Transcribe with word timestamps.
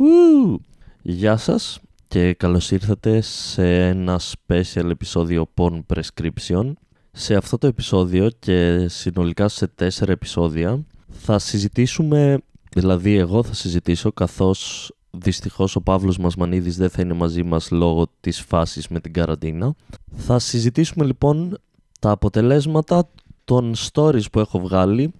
Ου! 0.00 0.60
Γεια 1.02 1.36
σας 1.36 1.80
και 2.08 2.34
καλώς 2.34 2.70
ήρθατε 2.70 3.20
σε 3.20 3.86
ένα 3.86 4.20
special 4.20 4.90
επεισόδιο 4.90 5.48
Porn 5.54 5.80
Prescription. 5.86 6.72
Σε 7.12 7.34
αυτό 7.34 7.58
το 7.58 7.66
επεισόδιο 7.66 8.30
και 8.38 8.88
συνολικά 8.88 9.48
σε 9.48 9.66
τέσσερα 9.66 10.12
επεισόδια 10.12 10.84
θα 11.08 11.38
συζητήσουμε, 11.38 12.38
δηλαδή 12.74 13.16
εγώ 13.16 13.42
θα 13.42 13.54
συζητήσω 13.54 14.12
καθώς 14.12 14.92
δυστυχώς 15.10 15.76
ο 15.76 15.80
Παύλος 15.80 16.18
Μασμανίδης 16.18 16.76
δεν 16.76 16.90
θα 16.90 17.02
είναι 17.02 17.14
μαζί 17.14 17.42
μας 17.42 17.70
λόγω 17.70 18.06
της 18.20 18.40
φάσης 18.40 18.88
με 18.88 19.00
την 19.00 19.12
καραντίνα. 19.12 19.74
Θα 20.16 20.38
συζητήσουμε 20.38 21.04
λοιπόν 21.04 21.58
τα 22.00 22.10
αποτελέσματα 22.10 23.08
των 23.44 23.74
stories 23.76 24.30
που 24.32 24.40
έχω 24.40 24.60
βγάλει 24.60 25.12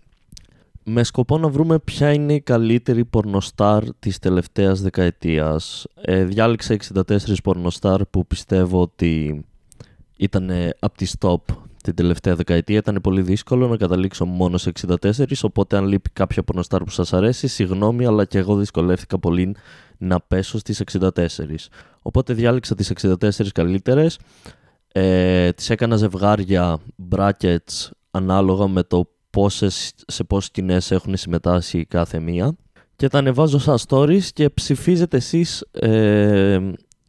με 0.91 1.03
σκοπό 1.03 1.39
να 1.39 1.49
βρούμε 1.49 1.79
ποια 1.79 2.13
είναι 2.13 2.35
η 2.35 2.41
καλύτερη 2.41 3.05
πορνοστάρ 3.05 3.83
της 3.99 4.19
τελευταίας 4.19 4.81
δεκαετίας. 4.81 5.87
Ε, 6.01 6.25
διάλεξα 6.25 6.75
64 6.75 7.43
πορνοστάρ 7.43 8.05
που 8.05 8.27
πιστεύω 8.27 8.81
ότι 8.81 9.45
ήταν 10.17 10.51
από 10.79 10.97
τις 10.97 11.15
top 11.21 11.41
την 11.83 11.95
τελευταία 11.95 12.35
δεκαετία. 12.35 12.77
Ήταν 12.77 12.99
πολύ 13.03 13.23
δύσκολο 13.23 13.69
να 13.69 13.77
καταλήξω 13.77 14.25
μόνο 14.25 14.59
σε 14.59 14.73
64, 14.87 15.43
οπότε 15.43 15.77
αν 15.77 15.87
λείπει 15.87 16.11
κάποια 16.11 16.43
πορνοστάρ 16.43 16.83
που 16.83 16.91
σας 16.91 17.13
αρέσει, 17.13 17.47
συγγνώμη, 17.47 18.07
αλλά 18.07 18.25
και 18.25 18.39
εγώ 18.39 18.57
δυσκολεύτηκα 18.57 19.19
πολύ 19.19 19.57
να 19.99 20.21
πέσω 20.21 20.59
στις 20.59 20.81
64. 20.81 21.69
Οπότε 22.03 22.33
διάλεξα 22.33 22.75
τις 22.75 22.91
64 22.91 23.53
καλύτερες, 23.53 24.19
ε, 24.93 25.53
τις 25.53 25.71
έκανα 25.71 25.97
ζευγάρια 25.97 26.79
brackets 27.11 27.89
ανάλογα 28.11 28.69
με 28.69 28.83
το 28.83 29.09
πόσες, 29.31 29.93
σε 30.07 30.25
πόσες 30.25 30.49
σκηνές 30.49 30.91
έχουν 30.91 31.17
συμμετάσχει 31.17 31.85
κάθε 31.85 32.21
μία 32.21 32.57
και 32.97 33.09
τα 33.09 33.19
ανεβάζω 33.19 33.59
σαν 33.59 33.77
stories 33.89 34.25
και 34.33 34.49
ψηφίζετε 34.51 35.17
εσείς 35.17 35.61
ε, 35.71 36.59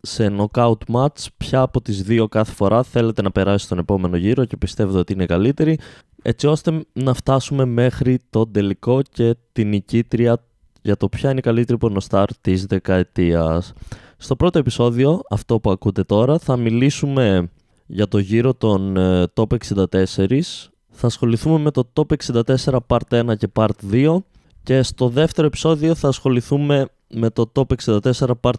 σε 0.01 0.35
knockout 0.37 0.77
match 0.93 1.25
ποια 1.37 1.61
από 1.61 1.81
τις 1.81 2.03
δύο 2.03 2.27
κάθε 2.27 2.53
φορά 2.53 2.83
θέλετε 2.83 3.21
να 3.21 3.31
περάσει 3.31 3.65
στον 3.65 3.77
επόμενο 3.77 4.17
γύρο 4.17 4.45
και 4.45 4.57
πιστεύετε 4.57 4.97
ότι 4.97 5.13
είναι 5.13 5.25
καλύτερη 5.25 5.79
έτσι 6.21 6.47
ώστε 6.47 6.85
να 6.93 7.13
φτάσουμε 7.13 7.65
μέχρι 7.65 8.19
το 8.29 8.47
τελικό 8.47 9.01
και 9.11 9.35
την 9.51 9.69
νικήτρια 9.69 10.43
για 10.81 10.97
το 10.97 11.09
ποια 11.09 11.29
είναι 11.29 11.39
η 11.39 11.41
καλύτερη 11.41 11.77
πορνοστάρ 11.77 12.37
της 12.41 12.65
δεκαετίας. 12.65 13.73
Στο 14.17 14.35
πρώτο 14.35 14.59
επεισόδιο, 14.59 15.21
αυτό 15.29 15.59
που 15.59 15.71
ακούτε 15.71 16.03
τώρα, 16.03 16.39
θα 16.39 16.57
μιλήσουμε 16.57 17.49
για 17.85 18.07
το 18.07 18.17
γύρο 18.17 18.53
των 18.53 18.97
ε, 18.97 19.23
Top 19.33 19.57
64 19.75 20.41
θα 20.99 21.07
ασχοληθούμε 21.07 21.59
με 21.59 21.71
το 21.71 21.89
Top 21.93 22.15
64 22.43 22.77
Part 22.87 23.29
1 23.29 23.37
και 23.37 23.47
Part 23.53 23.69
2 23.91 24.17
και 24.63 24.83
στο 24.83 25.09
δεύτερο 25.09 25.47
επεισόδιο 25.47 25.95
θα 25.95 26.07
ασχοληθούμε 26.07 26.87
με 27.07 27.29
το 27.29 27.51
Top 27.55 27.63
64 27.83 28.11
Part 28.41 28.53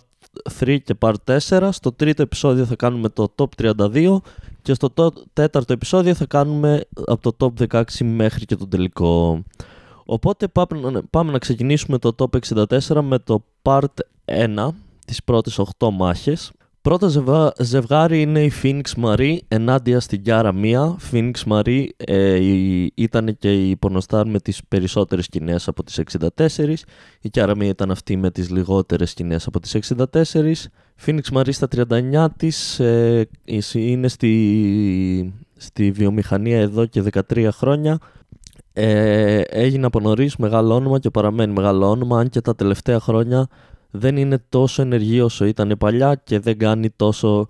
3 0.60 0.78
και 0.84 0.94
Part 1.00 1.14
4. 1.48 1.68
Στο 1.72 1.92
τρίτο 1.92 2.22
επεισόδιο 2.22 2.64
θα 2.64 2.76
κάνουμε 2.76 3.08
το 3.08 3.34
Top 3.36 3.46
32 3.56 4.16
και 4.62 4.74
στο 4.74 4.92
τέταρτο 5.32 5.72
επεισόδιο 5.72 6.14
θα 6.14 6.26
κάνουμε 6.26 6.84
από 7.06 7.32
το 7.32 7.52
Top 7.58 7.66
16 7.68 7.82
μέχρι 8.04 8.44
και 8.44 8.56
το 8.56 8.68
τελικό. 8.68 9.42
Οπότε 10.04 10.48
πάμε 11.10 11.32
να 11.32 11.38
ξεκινήσουμε 11.38 11.98
το 11.98 12.14
Top 12.18 12.38
64 12.88 13.00
με 13.02 13.18
το 13.18 13.44
Part 13.62 13.94
1, 14.24 14.68
τις 15.06 15.24
πρώτες 15.24 15.60
8 15.78 15.88
μάχες. 15.92 16.52
Πρώτο 16.82 17.08
ζευγάρι 17.58 18.20
είναι 18.20 18.42
η 18.42 18.52
Phoenix 18.62 19.04
Marie 19.04 19.36
ενάντια 19.48 20.00
στην 20.00 20.22
Kiara 20.26 20.52
Mia. 20.62 20.96
Phoenix 21.10 21.32
Marie 21.46 21.86
ε, 21.96 22.38
ήταν 22.94 23.36
και 23.38 23.68
η 23.68 23.76
πορνοστάρ 23.76 24.26
με 24.26 24.40
τις 24.40 24.60
περισσότερες 24.68 25.24
σκηνές 25.24 25.68
από 25.68 25.84
τις 25.84 26.00
64. 26.36 26.74
Η 27.20 27.30
Kiara 27.32 27.56
Mia 27.56 27.64
ήταν 27.64 27.90
αυτή 27.90 28.16
με 28.16 28.30
τις 28.30 28.50
λιγότερες 28.50 29.10
σκηνές 29.10 29.46
από 29.46 29.60
τις 29.60 29.94
64. 29.94 30.04
Phoenix 31.06 31.20
Marie 31.32 31.52
στα 31.52 31.68
39 31.88 32.26
της 32.36 32.80
ε, 32.80 33.28
είναι 33.72 34.08
στη, 34.08 35.34
στη 35.56 35.90
βιομηχανία 35.90 36.60
εδώ 36.60 36.86
και 36.86 37.04
13 37.30 37.48
χρόνια. 37.52 37.98
Ε, 38.72 39.40
έγινε 39.40 39.86
από 39.86 40.00
νωρίς 40.00 40.36
μεγάλο 40.36 40.74
όνομα 40.74 40.98
και 40.98 41.10
παραμένει 41.10 41.52
μεγάλο 41.52 41.90
όνομα 41.90 42.18
αν 42.18 42.28
και 42.28 42.40
τα 42.40 42.54
τελευταία 42.54 43.00
χρόνια 43.00 43.48
δεν 43.90 44.16
είναι 44.16 44.44
τόσο 44.48 44.82
ενεργή 44.82 45.20
όσο 45.20 45.44
ήταν 45.44 45.74
παλιά 45.78 46.14
και 46.14 46.38
δεν 46.38 46.58
κάνει 46.58 46.90
τόσο 46.90 47.46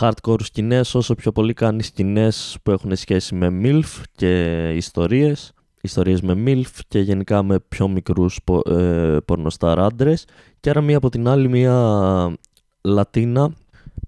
hardcore 0.00 0.40
σκηνές 0.42 0.94
όσο 0.94 1.14
πιο 1.14 1.32
πολύ 1.32 1.52
κάνει 1.52 1.82
σκηνές 1.82 2.56
που 2.62 2.70
έχουν 2.70 2.96
σχέση 2.96 3.34
με 3.34 3.60
MILF 3.62 4.02
και 4.16 4.68
ιστορίες 4.68 5.54
ιστορίες 5.84 6.20
με 6.20 6.42
MILF 6.46 6.78
και 6.88 6.98
γενικά 6.98 7.42
με 7.42 7.58
πιο 7.68 7.88
μικρούς 7.88 8.40
ε, 8.64 9.16
πορνοστάρ 9.24 9.80
άντρες. 9.80 10.26
Και 10.60 10.70
άρα 10.70 10.80
μία 10.80 10.96
από 10.96 11.08
την 11.08 11.28
άλλη 11.28 11.48
μία 11.48 12.36
Λατίνα 12.80 13.52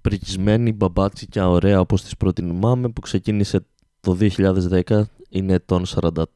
πρικισμένη 0.01 0.73
μπαμπάτσι 0.73 1.29
ωραία 1.37 1.81
όπως 1.81 2.03
τις 2.03 2.17
προτιμάμε 2.17 2.89
που 2.89 3.01
ξεκίνησε 3.01 3.67
το 4.01 4.17
2010 4.21 5.03
είναι 5.29 5.59
τον 5.59 5.85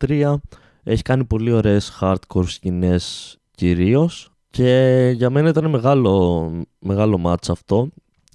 43 0.01 0.35
έχει 0.83 1.03
κάνει 1.03 1.25
πολύ 1.25 1.53
ωραίες 1.53 1.99
hardcore 2.01 2.47
σκηνές 2.47 3.37
κυρίως 3.51 4.31
και 4.51 5.13
για 5.17 5.31
μένα 5.31 5.49
ήταν 5.49 5.71
μεγάλο, 5.71 6.51
μεγάλο 6.79 7.19
μάτς 7.19 7.51
αυτό. 7.51 7.89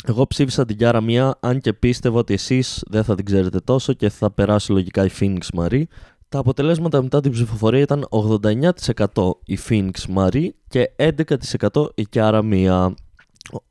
Εγώ 0.08 0.28
ψήφισα 0.28 0.66
την 0.66 0.78
Κιάρα 0.78 1.02
Μία, 1.02 1.38
αν 1.40 1.59
και 1.59 1.74
πίστευα 1.74 2.20
ότι 2.20 2.34
εσείς 2.34 2.84
δεν 2.88 3.03
θα 3.03 3.16
την 3.16 3.26
ξέρετε 3.26 3.59
τόσο 3.59 3.94
και 3.94 4.09
θα 4.09 4.31
περάσει 4.31 4.72
λογικά 4.72 5.06
η 5.06 5.09
Phoenix 5.20 5.59
Marie. 5.59 5.84
Τα 6.30 6.40
αποτελέσματα 6.40 7.02
μετά 7.02 7.22
την 7.22 7.31
ψηφοφορία 7.31 7.80
ήταν 7.80 8.08
89% 8.09 9.31
η 9.46 9.58
Phoenix 9.70 10.16
Marie 10.16 10.48
και 10.68 10.92
11% 10.96 11.86
η 11.96 12.06
Κιάρα 12.06 12.42
Μία. 12.44 12.94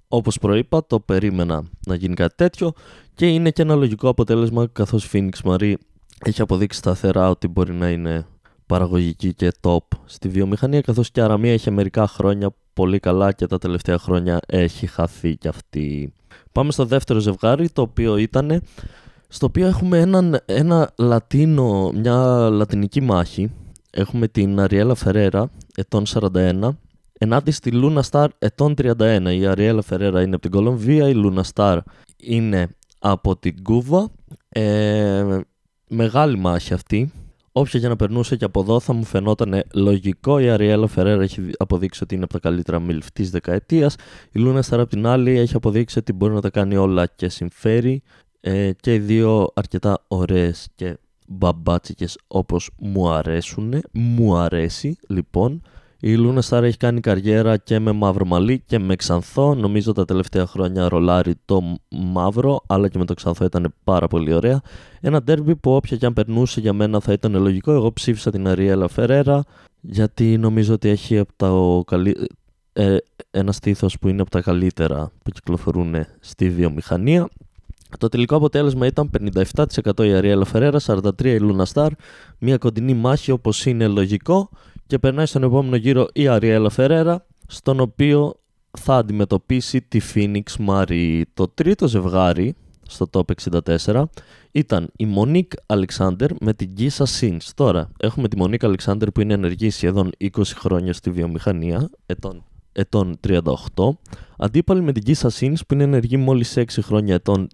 Όπως 0.08 0.38
προείπα, 0.38 0.86
το 0.86 1.00
περίμενα 1.00 1.62
να 1.86 1.94
γίνει 1.94 2.14
κάτι 2.14 2.34
τέτοιο 2.34 2.72
και 3.14 3.26
είναι 3.26 3.50
και 3.50 3.62
ένα 3.62 3.74
λογικό 3.74 4.08
αποτέλεσμα 4.08 4.66
καθώς 4.72 5.04
η 5.04 5.08
Phoenix 5.12 5.50
Marie 5.50 5.74
έχει 6.24 6.42
αποδείξει 6.42 6.78
σταθερά 6.78 7.30
ότι 7.30 7.48
μπορεί 7.48 7.72
να 7.72 7.90
είναι 7.90 8.26
παραγωγική 8.66 9.34
και 9.34 9.52
top 9.60 9.78
στη 10.04 10.28
βιομηχανία 10.28 10.80
καθώς 10.80 11.10
και 11.10 11.20
η 11.20 11.22
Αραμία 11.22 11.52
είχε 11.52 11.70
μερικά 11.70 12.06
χρόνια 12.06 12.50
πολύ 12.72 12.98
καλά 12.98 13.32
και 13.32 13.46
τα 13.46 13.58
τελευταία 13.58 13.98
χρόνια 13.98 14.40
έχει 14.46 14.86
χαθεί 14.86 15.36
κι 15.36 15.48
αυτή. 15.48 16.12
Πάμε 16.52 16.72
στο 16.72 16.84
δεύτερο 16.84 17.18
ζευγάρι 17.18 17.70
το 17.70 17.82
οποίο 17.82 18.16
ήταν 18.16 18.62
στο 19.28 19.46
οποίο 19.46 19.66
έχουμε 19.66 19.98
έναν, 19.98 20.40
ένα 20.44 20.90
λατίνο, 20.96 21.90
μια 21.94 22.48
λατινική 22.50 23.00
μάχη. 23.00 23.50
Έχουμε 23.90 24.28
την 24.28 24.60
Αριέλα 24.60 24.94
Φερέρα 24.94 25.50
ετών 25.74 26.04
41 26.06 26.68
ενάντια 27.18 27.52
στη 27.52 27.70
Λούνα 27.70 28.02
Σταρ 28.02 28.30
ετών 28.38 28.74
31. 28.78 29.36
Η 29.38 29.46
Αριέλα 29.46 29.82
Φερέρα 29.82 30.22
είναι 30.22 30.34
από 30.34 30.42
την 30.42 30.50
Κολομβία, 30.50 31.08
η 31.08 31.14
Λούνα 31.14 31.42
Σταρ 31.42 31.78
είναι 32.16 32.68
από 32.98 33.36
την 33.36 33.62
Κούβα. 33.62 34.08
Ε, 34.48 35.40
μεγάλη 35.88 36.38
μάχη 36.38 36.74
αυτή 36.74 37.12
όποια 37.56 37.80
για 37.80 37.88
να 37.88 37.96
περνούσε 37.96 38.36
και 38.36 38.44
από 38.44 38.60
εδώ 38.60 38.80
θα 38.80 38.92
μου 38.92 39.04
φαινόταν 39.04 39.62
λογικό. 39.74 40.38
Η 40.38 40.48
Αριέλα 40.48 40.86
Φερέρα 40.86 41.22
έχει 41.22 41.50
αποδείξει 41.58 42.02
ότι 42.02 42.14
είναι 42.14 42.24
από 42.24 42.32
τα 42.32 42.38
καλύτερα 42.38 42.80
μιλφ 42.80 43.12
της 43.12 43.30
δεκαετίας. 43.30 43.94
Η 44.32 44.38
Λούνα 44.38 44.62
Σταρ 44.62 44.80
απ' 44.80 44.88
την 44.88 45.06
άλλη 45.06 45.38
έχει 45.38 45.56
αποδείξει 45.56 45.98
ότι 45.98 46.12
μπορεί 46.12 46.32
να 46.32 46.40
τα 46.40 46.50
κάνει 46.50 46.76
όλα 46.76 47.06
και 47.06 47.28
συμφέρει. 47.28 48.02
Ε, 48.40 48.70
και 48.80 48.94
οι 48.94 48.98
δύο 48.98 49.50
αρκετά 49.54 50.04
ωραίες 50.08 50.68
και 50.74 50.98
μπαμπάτσικες 51.28 52.18
όπως 52.26 52.70
μου 52.78 53.10
αρέσουν. 53.10 53.82
Μου 53.92 54.36
αρέσει 54.36 54.96
λοιπόν. 55.08 55.62
Η 56.06 56.16
Λούνα 56.16 56.40
Σταρ 56.40 56.64
έχει 56.64 56.76
κάνει 56.76 57.00
καριέρα 57.00 57.56
και 57.56 57.78
με 57.78 57.92
μαύρο 57.92 58.24
μαλλί 58.24 58.62
και 58.66 58.78
με 58.78 58.96
ξανθό. 58.96 59.54
Νομίζω 59.54 59.92
τα 59.92 60.04
τελευταία 60.04 60.46
χρόνια 60.46 60.88
ρολάρει 60.88 61.34
το 61.44 61.78
μαύρο, 61.90 62.62
αλλά 62.66 62.88
και 62.88 62.98
με 62.98 63.04
το 63.04 63.14
ξανθό 63.14 63.44
ήταν 63.44 63.74
πάρα 63.84 64.06
πολύ 64.06 64.32
ωραία. 64.32 64.60
Ένα 65.00 65.22
ντέρμπι 65.22 65.56
που 65.56 65.74
όποια 65.74 65.96
και 65.96 66.06
αν 66.06 66.12
περνούσε 66.12 66.60
για 66.60 66.72
μένα 66.72 67.00
θα 67.00 67.12
ήταν 67.12 67.40
λογικό. 67.40 67.72
Εγώ 67.72 67.92
ψήφισα 67.92 68.30
την 68.30 68.48
Αριέλα 68.48 68.88
Φερέρα, 68.88 69.44
γιατί 69.80 70.38
νομίζω 70.38 70.74
ότι 70.74 70.88
έχει 70.88 71.18
από 71.18 71.32
τα 71.36 71.50
καλύ... 71.86 72.28
ε, 72.72 72.96
ένα 73.30 73.52
στήθος 73.52 73.98
που 73.98 74.08
είναι 74.08 74.20
από 74.20 74.30
τα 74.30 74.40
καλύτερα 74.40 75.10
που 75.22 75.30
κυκλοφορούν 75.30 75.94
στη 76.20 76.50
βιομηχανία. 76.50 77.28
Το 77.98 78.08
τελικό 78.08 78.36
αποτέλεσμα 78.36 78.86
ήταν 78.86 79.10
57% 79.92 80.04
η 80.04 80.12
Αριέλα 80.12 80.44
Φερέρα, 80.44 80.78
43% 80.86 81.24
η 81.24 81.38
Λούνα 81.38 81.64
Σταρ. 81.64 81.90
Μια 82.38 82.58
κοντινή 82.58 82.94
μάχη 82.94 83.30
όπως 83.30 83.66
είναι 83.66 83.86
λογικό 83.86 84.50
και 84.94 85.00
περνάει 85.00 85.26
στον 85.26 85.42
επόμενο 85.42 85.76
γύρο 85.76 86.06
η 86.12 86.28
Αριέλα 86.28 86.70
Φερέρα, 86.70 87.26
στον 87.46 87.80
οποίο 87.80 88.34
θα 88.78 88.96
αντιμετωπίσει 88.96 89.82
τη 89.82 90.00
Phoenix 90.14 90.42
Marie. 90.68 91.22
Το 91.34 91.48
τρίτο 91.48 91.88
ζευγάρι 91.88 92.54
στο 92.88 93.06
top 93.12 93.22
64 93.84 94.04
ήταν 94.50 94.90
η 94.96 95.06
Monique 95.16 95.76
Alexander 95.76 96.28
με 96.40 96.54
την 96.54 96.70
Gisa 96.78 97.04
Sins. 97.20 97.50
Τώρα 97.54 97.88
έχουμε 97.96 98.28
τη 98.28 98.36
Monique 98.40 98.74
Alexander 98.74 99.06
που 99.14 99.20
είναι 99.20 99.34
ενεργή 99.34 99.70
σχεδόν 99.70 100.10
20 100.20 100.28
χρόνια 100.44 100.92
στη 100.92 101.10
βιομηχανία, 101.10 101.90
ετών, 102.06 102.44
ετών 102.72 103.18
38. 103.28 103.42
Αντίπαλη 104.38 104.82
με 104.82 104.92
την 104.92 105.02
Gisa 105.06 105.28
Sins 105.40 105.58
που 105.68 105.74
είναι 105.74 105.82
ενεργή 105.82 106.16
μόλις 106.16 106.54
6 106.56 106.64
χρόνια 106.82 107.14
ετών 107.14 107.48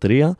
33. 0.00 0.30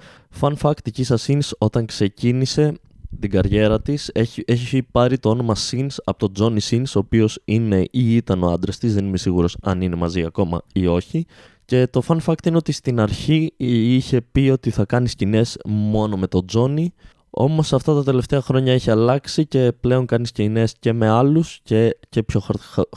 Fun 0.41 0.53
fact, 0.63 0.89
η 0.89 0.93
Gisa 0.97 1.17
Sins 1.27 1.49
όταν 1.59 1.87
ξεκίνησε 1.87 2.75
την 3.21 3.31
καριέρα 3.31 3.81
της. 3.81 4.11
Έχει, 4.15 4.43
έχει 4.47 4.83
πάρει 4.83 5.19
το 5.19 5.31
όνομα 5.31 5.57
Sins 5.71 5.97
από 6.05 6.31
τον 6.31 6.33
Johnny 6.39 6.71
Sins, 6.71 6.93
ο 6.97 6.99
οποίος 6.99 7.39
είναι 7.45 7.87
ή 7.91 8.17
ήταν 8.17 8.43
ο 8.43 8.51
άντρας 8.51 8.79
της, 8.79 8.95
δεν 8.95 9.07
είμαι 9.07 9.19
σίγουρος 9.19 9.57
αν 9.63 9.81
είναι 9.81 9.97
μαζί 9.97 10.25
ακόμα 10.25 10.63
ή 10.73 10.87
όχι. 10.87 11.27
Και 11.65 11.87
το 11.87 12.03
fun 12.07 12.19
fact 12.25 12.47
είναι 12.47 12.57
ότι 12.57 12.73
στην 12.73 13.01
αρχή 13.01 13.53
είχε 13.57 14.21
πει 14.33 14.49
ότι 14.53 14.71
θα 14.71 14.85
κάνει 14.85 15.09
σκηνές 15.09 15.59
μόνο 15.65 16.17
με 16.17 16.27
τον 16.27 16.45
Johnny, 16.53 16.87
όμως 17.31 17.73
αυτά 17.73 17.95
τα 17.95 18.05
τελευταία 18.05 18.41
χρόνια 18.41 18.73
έχει 18.73 18.91
αλλάξει 18.91 19.47
και 19.47 19.73
πλέον 19.81 20.07
κάνει 20.07 20.27
σκηνές 20.27 20.75
και 20.81 20.93
με 20.93 21.09
άλλους 21.09 21.61
και, 21.63 21.99
και 22.09 22.23
πιο 22.23 22.43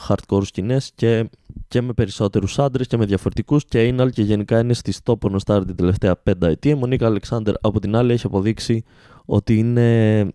hardcore 0.08 0.44
σκηνές 0.44 0.90
και, 0.94 1.30
και 1.68 1.82
με 1.82 1.92
περισσότερους 1.92 2.58
άντρες 2.58 2.86
και 2.86 2.96
με 2.96 3.04
διαφορετικούς 3.04 3.64
και 3.64 3.82
είναι 3.82 4.10
και 4.10 4.22
γενικά 4.22 4.58
είναι 4.58 4.72
στη 4.72 4.92
top 5.04 5.16
Star 5.44 5.62
την 5.66 5.76
τελευταία 5.76 6.16
πέντα 6.16 6.48
ετία. 6.48 6.70
Η 6.70 6.74
Μονίκα 6.74 7.06
Αλεξάνδερ 7.06 7.54
από 7.60 7.80
την 7.80 7.96
άλλη 7.96 8.12
έχει 8.12 8.26
αποδείξει 8.26 8.84
ότι 9.24 9.58
είναι 9.58 10.28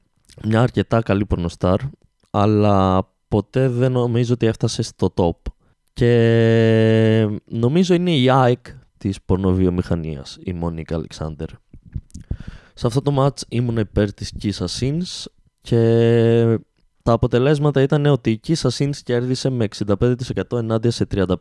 μια 0.44 0.62
αρκετά 0.62 1.02
καλή 1.02 1.26
πορνοστάρ 1.26 1.80
αλλά 2.30 3.08
ποτέ 3.28 3.70
δεν 3.70 3.92
νομίζω 3.92 4.34
ότι 4.34 4.46
έφτασε 4.46 4.82
στο 4.82 5.14
top. 5.16 5.52
Και 5.94 7.40
νομίζω 7.46 7.94
είναι 7.94 8.16
η 8.16 8.30
ΑΕΚ 8.30 8.68
της 8.98 9.22
πορνοβιομηχανίας 9.22 10.38
η 10.44 10.54
Μονίκα 10.54 10.96
Αλεξάνδερ. 10.96 11.48
Σε 12.74 12.88
αυτό 12.88 13.02
το 13.02 13.26
match 13.26 13.42
ήμουν 13.50 13.78
υπέρ 13.78 14.14
της 14.14 14.34
Kisa 14.42 14.66
Sins 14.80 15.26
και 15.62 16.60
τα 17.04 17.12
αποτελέσματα 17.12 17.82
ήταν 17.82 18.06
ότι 18.06 18.32
η 18.32 18.40
Kisa 18.48 18.70
Sins 18.78 18.96
κέρδισε 19.04 19.50
με 19.50 19.68
65% 19.86 19.94
ενάντια 20.52 20.92
σε 20.92 21.08
35% 21.16 21.36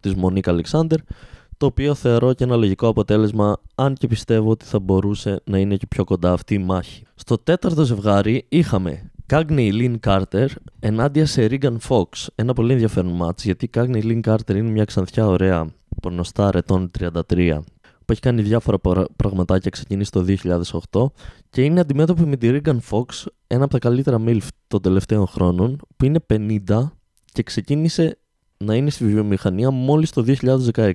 της 0.00 0.14
Μονίκα 0.14 0.50
Αλεξάνδερ 0.50 0.98
το 1.60 1.66
οποίο 1.66 1.94
θεωρώ 1.94 2.32
και 2.32 2.44
ένα 2.44 2.56
λογικό 2.56 2.88
αποτέλεσμα 2.88 3.56
αν 3.74 3.94
και 3.94 4.06
πιστεύω 4.06 4.50
ότι 4.50 4.64
θα 4.64 4.78
μπορούσε 4.78 5.40
να 5.44 5.58
είναι 5.58 5.76
και 5.76 5.86
πιο 5.86 6.04
κοντά 6.04 6.32
αυτή 6.32 6.54
η 6.54 6.58
μάχη. 6.58 7.02
Στο 7.14 7.38
τέταρτο 7.38 7.84
ζευγάρι 7.84 8.46
είχαμε 8.48 9.10
Cagney 9.32 9.70
Lynn 9.72 9.96
Carter 10.06 10.46
ενάντια 10.80 11.26
σε 11.26 11.46
Regan 11.50 11.76
Fox. 11.88 12.26
Ένα 12.34 12.52
πολύ 12.52 12.72
ενδιαφέρον 12.72 13.12
μάτς 13.12 13.44
γιατί 13.44 13.64
η 13.64 13.70
Cagney 13.74 14.02
Lynn 14.02 14.20
Carter 14.20 14.54
είναι 14.54 14.70
μια 14.70 14.84
ξανθιά 14.84 15.26
ωραία 15.26 15.66
πορνοστάρ 16.02 16.56
ετών 16.56 16.90
33 16.98 17.58
που 18.10 18.16
έχει 18.16 18.24
κάνει 18.24 18.42
διάφορα 18.42 18.78
πραγματάκια 19.16 19.70
ξεκινήσει 19.70 20.10
το 20.10 20.24
2008 20.92 21.06
και 21.50 21.62
είναι 21.62 21.80
αντιμέτωπη 21.80 22.26
με 22.26 22.36
τη 22.36 22.50
Regan 22.52 22.78
Fox, 22.90 23.04
ένα 23.46 23.64
από 23.64 23.72
τα 23.72 23.78
καλύτερα 23.78 24.22
MILF 24.26 24.46
των 24.68 24.82
τελευταίων 24.82 25.26
χρόνων, 25.26 25.78
που 25.96 26.04
είναι 26.04 26.18
50 26.34 26.90
και 27.32 27.42
ξεκίνησε 27.42 28.18
να 28.56 28.74
είναι 28.74 28.90
στη 28.90 29.04
βιομηχανία 29.04 29.70
μόλις 29.70 30.10
το 30.10 30.24
2016. 30.72 30.92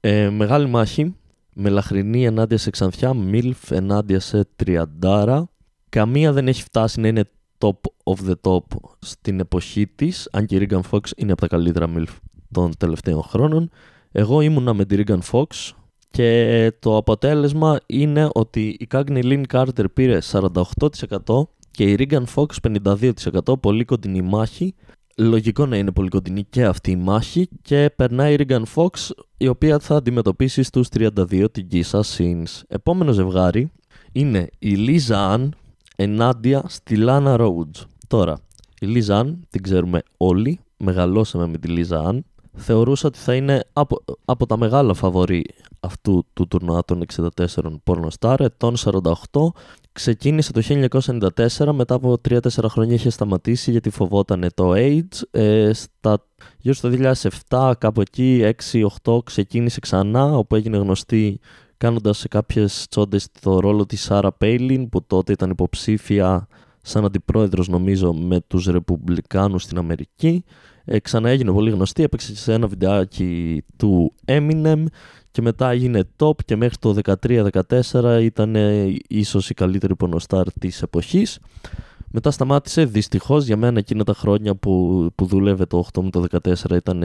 Ε, 0.00 0.28
μεγάλη 0.30 0.68
μάχη, 0.68 1.16
με 1.52 1.68
λαχρινή 1.68 2.24
ενάντια 2.24 2.58
σε 2.58 2.70
ξανθιά, 2.70 3.14
MILF 3.30 3.70
ενάντια 3.70 4.20
σε 4.20 4.48
τριαντάρα. 4.56 5.48
Καμία 5.88 6.32
δεν 6.32 6.48
έχει 6.48 6.62
φτάσει 6.62 7.00
να 7.00 7.08
είναι 7.08 7.24
top 7.58 7.80
of 8.04 8.28
the 8.28 8.34
top 8.40 8.78
στην 8.98 9.40
εποχή 9.40 9.86
της, 9.86 10.28
αν 10.32 10.46
και 10.46 10.56
η 10.56 10.66
Regan 10.70 10.80
Fox 10.90 11.00
είναι 11.16 11.32
από 11.32 11.40
τα 11.40 11.46
καλύτερα 11.46 11.86
MILF 11.96 12.16
των 12.52 12.76
τελευταίων 12.76 13.22
χρόνων. 13.22 13.70
Εγώ 14.12 14.40
ήμουνα 14.40 14.74
με 14.74 14.84
τη 14.84 15.02
Regan 15.06 15.20
Fox, 15.32 15.72
και 16.10 16.72
το 16.78 16.96
αποτέλεσμα 16.96 17.80
είναι 17.86 18.28
ότι 18.32 18.68
η 18.68 18.86
Cagney 18.90 19.22
Lynn 19.22 19.42
Carter 19.52 19.84
πήρε 19.94 20.18
48% 20.30 21.42
και 21.70 21.84
η 21.84 21.96
Regan 21.98 22.24
Fox 22.34 22.46
52%. 22.92 23.60
Πολύ 23.60 23.84
κοντινή 23.84 24.22
μάχη. 24.22 24.74
Λογικό 25.16 25.66
να 25.66 25.76
είναι 25.76 25.92
πολύ 25.92 26.08
κοντινή 26.08 26.44
και 26.50 26.64
αυτή 26.64 26.90
η 26.90 26.96
μάχη 26.96 27.48
και 27.62 27.90
περνάει 27.96 28.34
η 28.34 28.36
Regan 28.40 28.62
Fox 28.74 29.10
η 29.36 29.48
οποία 29.48 29.78
θα 29.78 29.96
αντιμετωπίσει 29.96 30.62
στους 30.62 30.88
32 30.94 31.46
την 31.52 31.68
Kisa 31.72 32.00
Sins. 32.16 32.62
Επόμενο 32.68 33.12
ζευγάρι 33.12 33.72
είναι 34.12 34.48
η 34.58 34.74
Liza 34.78 35.34
Ann 35.34 35.48
ενάντια 35.96 36.64
στη 36.66 36.96
Lana 36.98 37.36
Rhodes. 37.40 37.82
Τώρα, 38.06 38.38
η 38.80 38.86
Liza 38.94 39.20
Ann 39.20 39.34
την 39.50 39.62
ξέρουμε 39.62 40.02
όλοι, 40.16 40.60
μεγαλώσαμε 40.76 41.46
με 41.46 41.58
τη 41.58 41.74
Liza 41.76 42.08
Ann 42.08 42.18
θεωρούσα 42.58 43.08
ότι 43.08 43.18
θα 43.18 43.34
είναι 43.34 43.64
από, 43.72 44.04
από 44.24 44.46
τα 44.46 44.56
μεγάλα 44.56 44.94
φαβορή 44.94 45.44
αυτού 45.88 46.26
του 46.32 46.48
τουρνουά 46.48 46.84
των 46.84 47.04
64 47.14 47.46
Pornostar, 47.84 48.36
ετών 48.38 48.74
48. 48.76 49.52
Ξεκίνησε 49.92 50.52
το 50.52 50.62
1994, 51.58 51.72
μετά 51.72 51.94
από 51.94 52.20
3-4 52.28 52.38
χρόνια 52.68 52.94
είχε 52.94 53.10
σταματήσει 53.10 53.70
γιατί 53.70 53.90
φοβόταν 53.90 54.48
το 54.54 54.72
AIDS. 54.74 55.22
Ε, 55.30 55.72
στα, 55.72 56.24
γύρω 56.58 56.74
στο 56.74 56.90
2007, 57.48 57.72
κάπου 57.78 58.00
εκεί, 58.00 58.54
6-8, 59.04 59.18
ξεκίνησε 59.24 59.80
ξανά, 59.80 60.36
όπου 60.36 60.54
έγινε 60.54 60.76
γνωστή 60.76 61.40
κάνοντας 61.76 62.18
σε 62.18 62.28
κάποιες 62.28 62.86
τσόντες 62.90 63.28
το 63.40 63.60
ρόλο 63.60 63.86
της 63.86 64.02
Σάρα 64.02 64.32
Πέιλιν, 64.32 64.88
που 64.88 65.04
τότε 65.06 65.32
ήταν 65.32 65.50
υποψήφια 65.50 66.48
σαν 66.82 67.04
αντιπρόεδρος 67.04 67.68
νομίζω 67.68 68.12
με 68.12 68.40
τους 68.46 68.66
Ρεπουμπλικάνους 68.66 69.62
στην 69.62 69.78
Αμερική. 69.78 70.44
Ε, 70.90 70.98
ξανά 70.98 71.28
έγινε 71.28 71.52
πολύ 71.52 71.70
γνωστή, 71.70 72.02
έπαιξε 72.02 72.36
σε 72.36 72.52
ένα 72.52 72.66
βιντεάκι 72.66 73.62
του 73.76 74.12
Eminem 74.24 74.84
και 75.30 75.42
μετά 75.42 75.70
έγινε 75.70 76.04
top 76.16 76.36
και 76.44 76.56
μέχρι 76.56 76.76
το 76.76 76.96
13-14 77.92 78.20
ήταν 78.22 78.56
ίσως 79.08 79.50
η 79.50 79.54
καλύτερη 79.54 79.96
πορνοστάρ 79.96 80.52
της 80.52 80.82
εποχής. 80.82 81.38
Μετά 82.10 82.30
σταμάτησε, 82.30 82.84
δυστυχώς 82.84 83.44
για 83.44 83.56
μένα 83.56 83.78
εκείνα 83.78 84.04
τα 84.04 84.14
χρόνια 84.14 84.54
που, 84.54 85.06
που 85.14 85.26
δούλευε 85.26 85.64
το 85.64 85.86
8 85.92 86.02
με 86.02 86.10
το 86.10 86.24
14 86.42 86.70
ήταν, 86.70 87.04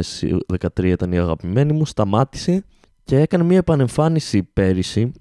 13 0.77 0.83
ήταν 0.83 1.11
η 1.11 1.17
αγαπημένη 1.17 1.73
μου, 1.73 1.85
σταμάτησε 1.85 2.63
και 3.03 3.19
έκανε 3.19 3.43
μια 3.43 3.57
επανεμφάνιση 3.57 4.43
πέρυσι 4.43 5.11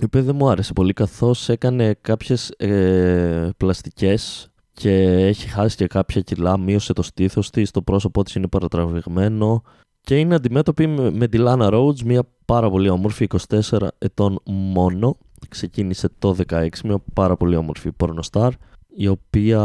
η 0.00 0.04
οποία 0.04 0.22
δεν 0.22 0.36
μου 0.36 0.48
άρεσε 0.48 0.72
πολύ 0.72 0.92
καθώς 0.92 1.48
έκανε 1.48 1.96
κάποιες 2.00 2.50
ε, 2.50 3.50
πλαστικές 3.56 4.51
και 4.72 4.92
έχει 5.02 5.48
χάσει 5.48 5.76
και 5.76 5.86
κάποια 5.86 6.20
κιλά, 6.20 6.58
μείωσε 6.58 6.92
το 6.92 7.02
στήθος 7.02 7.50
της, 7.50 7.70
το 7.70 7.82
πρόσωπό 7.82 8.22
της 8.22 8.34
είναι 8.34 8.48
παρατραβηγμένο 8.48 9.62
και 10.00 10.18
είναι 10.18 10.34
αντιμέτωπη 10.34 10.86
με 10.86 11.28
τη 11.28 11.38
Lana 11.40 11.72
Rhodes, 11.72 12.02
μια 12.04 12.22
πάρα 12.44 12.70
πολύ 12.70 12.88
όμορφη 12.88 13.26
24 13.48 13.88
ετών 13.98 14.38
μόνο. 14.44 15.16
Ξεκίνησε 15.48 16.08
το 16.18 16.36
16, 16.48 16.68
μια 16.84 17.02
πάρα 17.12 17.36
πολύ 17.36 17.56
όμορφη 17.56 17.90
pornostar, 17.96 18.48
η 18.96 19.08
οποία 19.08 19.60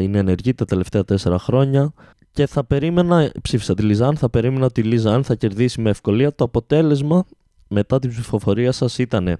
είναι 0.00 0.18
ενεργή 0.18 0.54
τα 0.54 0.64
τελευταία 0.64 1.02
4 1.22 1.34
χρόνια 1.38 1.92
και 2.30 2.46
θα 2.46 2.64
περίμενα, 2.64 3.32
ψήφισα 3.42 3.74
τη 3.74 3.82
Λιζάν, 3.82 4.16
θα 4.16 4.30
περίμενα 4.30 4.64
ότι 4.64 4.80
η 4.80 4.84
Λιζάν 4.84 5.24
θα 5.24 5.34
κερδίσει 5.34 5.80
με 5.80 5.90
ευκολία. 5.90 6.34
Το 6.34 6.44
αποτέλεσμα 6.44 7.24
μετά 7.68 7.98
την 7.98 8.10
ψηφοφορία 8.10 8.72
σας 8.72 8.98
ήταν 8.98 9.36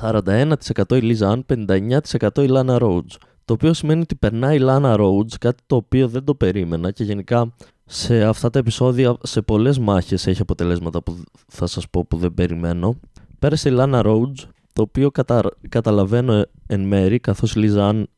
41% 0.00 0.52
η 0.90 1.00
Λιζάν, 1.00 1.44
59% 1.48 2.42
η 2.42 2.48
Lana 2.50 2.78
Rhodes. 2.78 3.16
Το 3.44 3.52
οποίο 3.52 3.72
σημαίνει 3.72 4.00
ότι 4.00 4.14
περνάει 4.14 4.56
η 4.56 4.60
Lana 4.62 4.96
Rhodes, 4.98 5.34
κάτι 5.40 5.62
το 5.66 5.76
οποίο 5.76 6.08
δεν 6.08 6.24
το 6.24 6.34
περίμενα 6.34 6.90
και 6.90 7.04
γενικά 7.04 7.54
σε 7.84 8.24
αυτά 8.24 8.50
τα 8.50 8.58
επεισόδια 8.58 9.16
σε 9.22 9.42
πολλές 9.42 9.78
μάχες 9.78 10.26
έχει 10.26 10.40
αποτελέσματα 10.40 11.02
που 11.02 11.16
θα 11.48 11.66
σας 11.66 11.88
πω 11.90 12.04
που 12.04 12.16
δεν 12.16 12.34
περιμένω. 12.34 12.94
Πέρασε 13.38 13.68
η 13.68 13.74
Lana 13.76 14.02
Rhodes, 14.04 14.48
το 14.72 14.82
οποίο 14.82 15.10
κατα... 15.10 15.42
καταλαβαίνω 15.68 16.44
εν 16.66 16.80
μέρη 16.80 17.18
καθώς 17.18 17.54
η 17.54 17.58
Λιζάν 17.58 18.08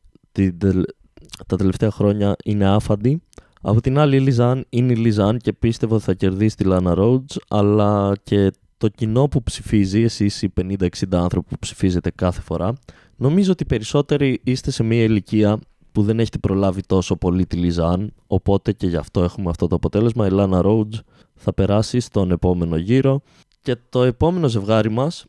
τα 1.47 1.55
τελευταία 1.55 1.91
χρόνια 1.91 2.35
είναι 2.43 2.65
άφαντη. 2.65 3.21
Από 3.61 3.81
την 3.81 3.97
άλλη 3.97 4.15
η 4.15 4.19
Λιζάν 4.19 4.65
είναι 4.69 4.91
η 4.91 4.95
Λιζάν 4.95 5.37
και 5.37 5.53
πίστευω 5.53 5.95
ότι 5.95 6.03
θα 6.03 6.13
κερδίσει 6.13 6.55
τη 6.55 6.65
Lana 6.67 6.97
Rhodes 6.97 7.35
αλλά 7.47 8.13
και 8.23 8.51
το 8.77 8.87
κοινό 8.87 9.27
που 9.27 9.43
ψηφίζει, 9.43 10.01
εσείς 10.01 10.41
οι 10.41 10.53
50-60 10.61 10.87
άνθρωποι 11.11 11.49
που 11.49 11.59
ψηφίζετε 11.59 12.11
κάθε 12.15 12.41
φορά, 12.41 12.73
νομίζω 13.17 13.51
ότι 13.51 13.65
περισσότεροι 13.65 14.41
είστε 14.43 14.71
σε 14.71 14.83
μια 14.83 15.03
ηλικία 15.03 15.59
που 15.91 16.03
δεν 16.03 16.19
έχετε 16.19 16.37
προλάβει 16.37 16.81
τόσο 16.81 17.15
πολύ 17.15 17.45
τη 17.45 17.55
Λιζάν, 17.55 18.13
οπότε 18.27 18.71
και 18.71 18.87
γι' 18.87 18.95
αυτό 18.95 19.23
έχουμε 19.23 19.49
αυτό 19.49 19.67
το 19.67 19.75
αποτέλεσμα. 19.75 20.27
Η 20.27 20.29
Λάνα 20.29 20.61
Rhodes 20.63 20.99
θα 21.35 21.53
περάσει 21.53 21.99
στον 21.99 22.31
επόμενο 22.31 22.77
γύρο 22.77 23.21
και 23.61 23.75
το 23.89 24.03
επόμενο 24.03 24.47
ζευγάρι 24.47 24.89
μας 24.89 25.25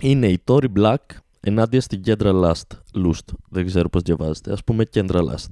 είναι 0.00 0.28
η 0.28 0.42
Tory 0.44 0.66
Black 0.76 0.96
ενάντια 1.40 1.80
στην 1.80 2.02
Kendra 2.06 2.42
Last. 2.42 2.78
Lust, 2.94 3.34
δεν 3.48 3.66
ξέρω 3.66 3.88
πώς 3.88 4.02
διαβάζετε, 4.02 4.52
ας 4.52 4.64
πούμε 4.64 4.84
Kendra 4.94 5.20
Last. 5.28 5.50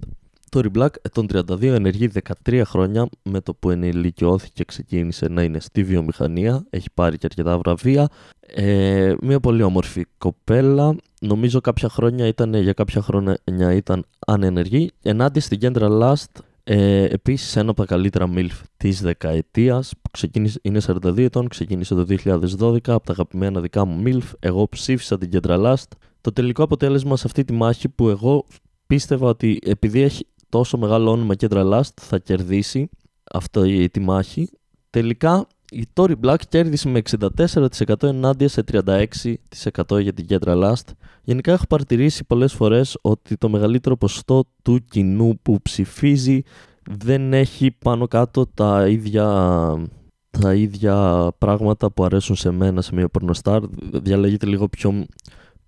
Tory 0.51 0.71
Black, 0.79 0.89
τον 1.13 1.27
32, 1.33 1.63
ενεργεί 1.63 2.11
13 2.45 2.63
χρόνια 2.65 3.09
με 3.23 3.41
το 3.41 3.55
που 3.55 3.71
ενηλικιώθηκε 3.71 4.53
και 4.55 4.65
ξεκίνησε 4.65 5.29
να 5.29 5.43
είναι 5.43 5.61
στη 5.61 5.85
βιομηχανία. 5.85 6.67
Έχει 6.71 6.89
πάρει 6.95 7.17
και 7.19 7.27
αρκετά 7.27 7.59
βραβεία. 7.59 8.09
Ε, 8.41 9.15
μια 9.21 9.41
πολύ 9.41 9.63
όμορφη 9.63 10.05
κοπέλα. 10.19 10.97
Νομίζω 11.21 11.61
κάποια 11.61 11.89
χρόνια 11.89 12.27
ήταν, 12.27 12.55
για 12.55 12.73
κάποια 12.73 13.03
χρόνια 13.03 13.73
ήταν 13.75 14.05
ανενεργή. 14.27 14.91
Ενάντια 15.03 15.41
στην 15.41 15.59
Kendra 15.63 15.89
Last, 16.01 16.41
ε, 16.65 17.05
επίσης 17.05 17.57
ένα 17.57 17.71
από 17.71 17.81
τα 17.81 17.87
καλύτερα 17.87 18.29
MILF 18.35 18.61
της 18.77 19.01
δεκαετίας 19.01 19.93
που 20.03 20.11
ξεκίνησε, 20.11 20.59
είναι 20.63 20.81
42 20.87 21.19
ετών, 21.19 21.49
ξεκίνησε 21.49 21.95
το 21.95 22.05
2012 22.05 22.93
από 22.93 23.07
τα 23.07 23.13
αγαπημένα 23.13 23.61
δικά 23.61 23.85
μου 23.85 24.03
MILF. 24.07 24.33
Εγώ 24.39 24.69
ψήφισα 24.69 25.19
την 25.19 25.31
Kendra 25.33 25.65
Last. 25.65 25.89
Το 26.21 26.33
τελικό 26.33 26.63
αποτέλεσμα 26.63 27.17
σε 27.17 27.23
αυτή 27.27 27.45
τη 27.45 27.53
μάχη 27.53 27.89
που 27.89 28.09
εγώ 28.09 28.45
πίστευα 28.87 29.29
ότι 29.29 29.59
επειδή 29.63 30.01
έχει 30.01 30.27
τόσο 30.49 30.79
μεγάλο 30.79 31.11
όνομα 31.11 31.35
και 31.35 31.49
Last 31.51 31.93
θα 32.01 32.19
κερδίσει 32.19 32.89
αυτό 33.33 33.63
τη 33.91 34.01
μάχη. 34.01 34.51
Τελικά 34.91 35.47
η 35.71 35.87
Tory 35.95 36.15
Black 36.23 36.37
κέρδισε 36.49 36.89
με 36.89 37.03
64% 37.47 38.03
ενάντια 38.03 38.49
σε 38.49 38.65
36% 38.73 40.01
για 40.01 40.13
την 40.13 40.27
κέντρα 40.27 40.55
Last. 40.57 40.93
Γενικά 41.23 41.53
έχω 41.53 41.67
παρατηρήσει 41.67 42.25
πολλές 42.25 42.53
φορές 42.53 42.99
ότι 43.01 43.37
το 43.37 43.49
μεγαλύτερο 43.49 43.97
ποσοστό 43.97 44.45
του 44.63 44.85
κοινού 44.85 45.39
που 45.43 45.63
ψηφίζει 45.63 46.43
δεν 46.91 47.33
έχει 47.33 47.71
πάνω 47.71 48.07
κάτω 48.07 48.47
τα 48.47 48.89
ίδια, 48.89 49.27
τα 50.31 50.55
ίδια 50.55 51.29
πράγματα 51.39 51.91
που 51.91 52.05
αρέσουν 52.05 52.37
σε 52.37 52.51
μένα 52.51 52.83
σε 52.83 52.95
μια 52.95 53.09
πορνοστάρ. 53.09 53.63
Διαλέγεται 53.93 54.47
λίγο 54.47 54.69
πιο, 54.69 55.07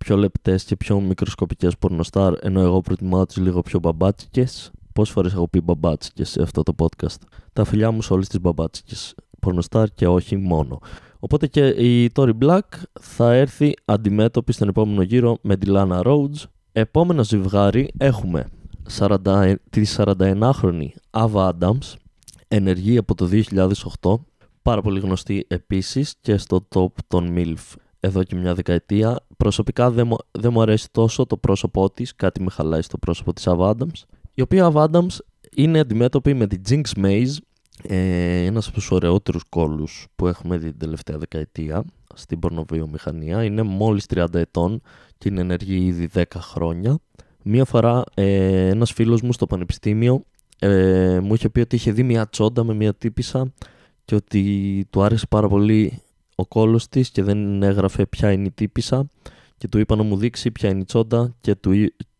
πιο 0.04 0.16
λεπτές 0.16 0.64
και 0.64 0.76
πιο 0.76 1.00
μικροσκοπικές 1.00 1.78
πορνοστάρ, 1.78 2.34
ενώ 2.40 2.60
εγώ 2.60 2.80
προτιμάω 2.80 3.26
τις 3.26 3.36
λίγο 3.36 3.60
πιο 3.60 3.78
μπαμπάτσικες. 3.78 4.70
Πόσες 4.92 5.14
φορές 5.14 5.32
έχω 5.32 5.48
πει 5.48 5.60
μπαμπάτσικες 5.60 6.28
σε 6.30 6.42
αυτό 6.42 6.62
το 6.62 6.74
podcast; 6.78 7.18
Τα 7.52 7.64
φιλιά 7.64 7.90
μου 7.90 8.02
σε 8.02 8.12
όλες 8.12 8.28
τις 8.28 8.40
μπαμπάτσικες 8.40 9.14
πορνοστάρ 9.40 9.88
και 9.94 10.06
όχι 10.06 10.36
μόνο. 10.36 10.78
Οπότε 11.18 11.46
και 11.46 11.66
η 11.66 12.10
Tory 12.14 12.32
Black 12.42 12.60
θα 13.00 13.32
έρθει 13.32 13.74
αντιμέτωπη 13.84 14.52
στον 14.52 14.68
επόμενο 14.68 15.02
γύρο 15.02 15.38
με 15.42 15.56
τη 15.56 15.70
Lana 15.74 16.02
Rhodes. 16.02 16.44
Επόμενο 16.72 17.24
ζευγάρι 17.24 17.90
έχουμε 17.96 18.48
40, 18.98 19.54
τη 19.70 19.82
41χρονη 19.96 20.88
Ava 21.10 21.50
Adams, 21.50 21.94
ενεργή 22.48 22.96
από 22.96 23.14
το 23.14 23.28
2008, 24.00 24.14
πάρα 24.62 24.82
πολύ 24.82 25.00
γνωστή 25.00 25.44
επίσης 25.48 26.14
και 26.20 26.36
στο 26.36 26.68
top 26.74 26.92
των 27.08 27.34
MILF 27.36 27.76
εδώ 28.00 28.22
και 28.22 28.36
μια 28.36 28.54
δεκαετία. 28.54 29.18
Προσωπικά 29.36 29.90
δεν 29.90 30.06
μου, 30.06 30.16
δεν 30.30 30.52
μου 30.52 30.62
αρέσει 30.62 30.88
τόσο 30.90 31.26
το 31.26 31.36
πρόσωπό 31.36 31.90
της, 31.90 32.14
κάτι 32.14 32.42
με 32.42 32.50
χαλάει 32.50 32.82
στο 32.82 32.98
πρόσωπο 32.98 33.32
της 33.32 33.44
Ava 33.46 33.70
Adams, 33.70 34.02
η 34.34 34.42
οποία 34.42 34.72
Ava 34.74 34.90
Adams 34.90 35.16
είναι 35.54 35.78
αντιμέτωπη 35.78 36.34
με 36.34 36.46
την 36.46 36.62
Jinx 36.68 37.04
Maze, 37.04 37.36
ε, 37.82 38.44
ένας 38.44 38.66
από 38.66 38.74
τους 38.74 38.90
ωραιότερους 38.90 39.42
κόλους 39.48 40.06
που 40.16 40.26
έχουμε 40.26 40.56
δει 40.56 40.70
την 40.70 40.78
τελευταία 40.78 41.18
δεκαετία 41.18 41.84
στην 42.14 42.38
πορνοβιομηχανία. 42.38 43.44
Είναι 43.44 43.62
μόλις 43.62 44.06
30 44.14 44.34
ετών 44.34 44.82
και 45.18 45.28
είναι 45.28 45.40
ενεργή 45.40 45.84
ήδη 45.84 46.08
10 46.14 46.22
χρόνια. 46.36 46.98
Μία 47.42 47.64
φορά 47.64 48.04
ε, 48.14 48.68
ένας 48.68 48.92
φίλος 48.92 49.22
μου 49.22 49.32
στο 49.32 49.46
πανεπιστήμιο 49.46 50.24
ε, 50.58 51.20
μου 51.22 51.34
είχε 51.34 51.48
πει 51.48 51.60
ότι 51.60 51.76
είχε 51.76 51.92
δει 51.92 52.02
μια 52.02 52.28
τσόντα 52.28 52.64
με 52.64 52.74
μια 52.74 52.94
τύπησα 52.94 53.52
και 54.04 54.14
ότι 54.14 54.86
του 54.90 55.02
άρεσε 55.02 55.26
πάρα 55.28 55.48
πολύ 55.48 56.02
ο 56.40 56.46
κόλος 56.46 56.88
της 56.88 57.10
και 57.10 57.22
δεν 57.22 57.62
έγραφε 57.62 58.06
ποια 58.06 58.32
είναι 58.32 58.46
η 58.46 58.50
τύπησα 58.50 59.10
και 59.56 59.68
του 59.68 59.78
είπα 59.78 59.96
να 59.96 60.02
μου 60.02 60.16
δείξει 60.16 60.50
ποια 60.50 60.68
είναι 60.68 60.80
η 60.80 60.84
τσόντα 60.84 61.34
και, 61.40 61.54
του, 61.54 61.72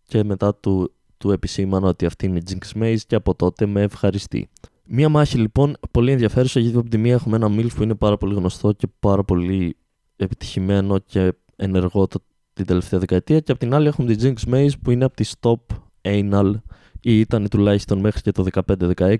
και 0.07 0.25
μετά 0.25 0.55
του, 0.55 0.93
του 1.19 1.31
επισήμανα 1.31 1.89
ότι 1.89 2.07
αυτή 2.07 2.27
είναι 2.27 2.39
η 2.39 2.43
Jinx 2.51 2.83
Maze 2.83 2.99
και 3.07 3.15
από 3.15 3.35
τότε 3.35 3.67
με 3.67 3.83
ευχαριστεί. 3.83 4.49
Μία 4.85 5.09
μάχη 5.09 5.39
λοιπόν 5.39 5.77
πολύ 5.91 6.13
ενδιαφέρουσα 6.13 6.61
γιατί 6.61 6.77
από 6.77 6.89
τη 6.89 6.99
μία 6.99 7.13
έχουμε 7.13 7.37
ένα 7.37 7.49
MILF 7.51 7.75
που 7.75 7.83
είναι 7.83 7.95
πάρα 7.95 8.17
πολύ 8.17 8.35
γνωστό 8.35 8.73
και 8.73 8.87
πάρα 9.01 9.25
πολύ 9.25 9.77
επιτυχημένο 10.17 10.99
και 10.99 11.33
ενεργό 11.57 12.09
την 12.53 12.67
τελευταία 12.67 13.01
δεκαετία 13.01 13.41
και 13.41 13.51
από 13.51 13.61
την 13.61 13.75
άλλη 13.75 13.87
έχουμε 13.87 14.15
τη 14.15 14.33
Jinx 14.33 14.53
Maze 14.53 14.73
που 14.83 14.91
είναι 14.91 15.05
από 15.05 15.17
τη 15.17 15.31
top 15.41 15.77
anal 16.03 16.53
ή 17.01 17.21
ήταν 17.21 17.49
τουλάχιστον 17.49 17.99
μέχρι 17.99 18.21
και 18.21 18.33
το 18.33 18.45
15-16 18.53 19.17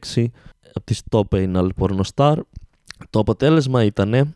από 0.75 0.85
τη 0.85 0.99
top 1.11 1.29
anal 1.31 1.69
pornostar. 1.79 2.37
Το 3.11 3.19
αποτέλεσμα 3.19 3.85
ήταν 3.85 4.35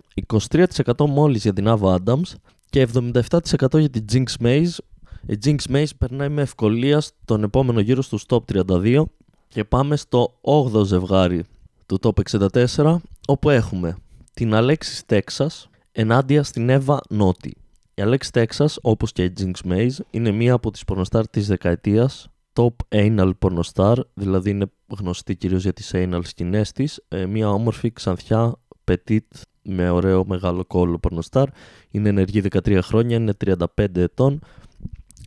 23% 0.49 1.06
μόλις 1.08 1.42
για 1.42 1.52
την 1.52 1.64
Ava 1.68 1.96
Adams 1.96 2.34
και 2.70 2.88
77% 2.94 3.78
για 3.78 3.90
την 3.90 4.04
Jinx 4.12 4.44
Maze. 4.44 4.78
Η 5.26 5.38
Jinx 5.44 5.56
Maze 5.70 5.90
περνάει 5.99 6.28
με 6.28 6.42
ευκολία 6.42 7.00
στον 7.00 7.42
επόμενο 7.42 7.80
γύρο 7.80 8.02
στους 8.02 8.25
top 8.28 8.40
32 8.52 9.02
και 9.49 9.64
πάμε 9.64 9.96
στο 9.96 10.34
8ο 10.40 10.84
ζευγάρι 10.84 11.44
του 11.87 11.99
Top 12.02 12.38
64, 12.76 12.96
όπου 13.26 13.50
έχουμε 13.50 13.96
την 14.34 14.54
Αλέξη 14.54 15.06
Τέξας 15.06 15.68
ενάντια 15.92 16.42
στην 16.42 16.68
Εύα 16.68 17.00
Νότι. 17.08 17.56
Η 17.94 18.02
Αλέξη 18.02 18.32
Τέξας, 18.32 18.78
όπως 18.82 19.12
και 19.12 19.25
η 19.25 19.32
Jinx 19.38 19.73
Maze, 19.73 19.96
είναι 20.11 20.30
μία 20.30 20.52
από 20.52 20.70
τις 20.70 20.84
πορνοστάρ 20.84 21.28
της 21.28 21.46
δεκαετίας, 21.46 22.28
top 22.54 22.75
anal 22.88 23.30
πορνοστάρ, 23.38 23.99
δηλαδή 24.14 24.50
είναι 24.50 24.66
γνωστή 24.99 25.37
κυρίως 25.37 25.62
για 25.62 25.73
τις 25.73 25.90
anal 25.94 26.20
σκηνές 26.23 26.73
της, 26.73 27.04
ε, 27.08 27.26
μία 27.26 27.50
όμορφη 27.50 27.92
ξανθιά, 27.92 28.54
petit, 28.90 29.18
με 29.62 29.90
ωραίο 29.90 30.25
μεγάλο 30.26 30.64
κόλλο 30.64 30.99
πορνοστάρ, 30.99 31.49
είναι 31.90 32.08
ενεργή 32.08 32.40
13 32.40 32.78
χρόνια, 32.82 33.16
είναι 33.16 33.34
35 33.44 34.00
ετών. 34.00 34.40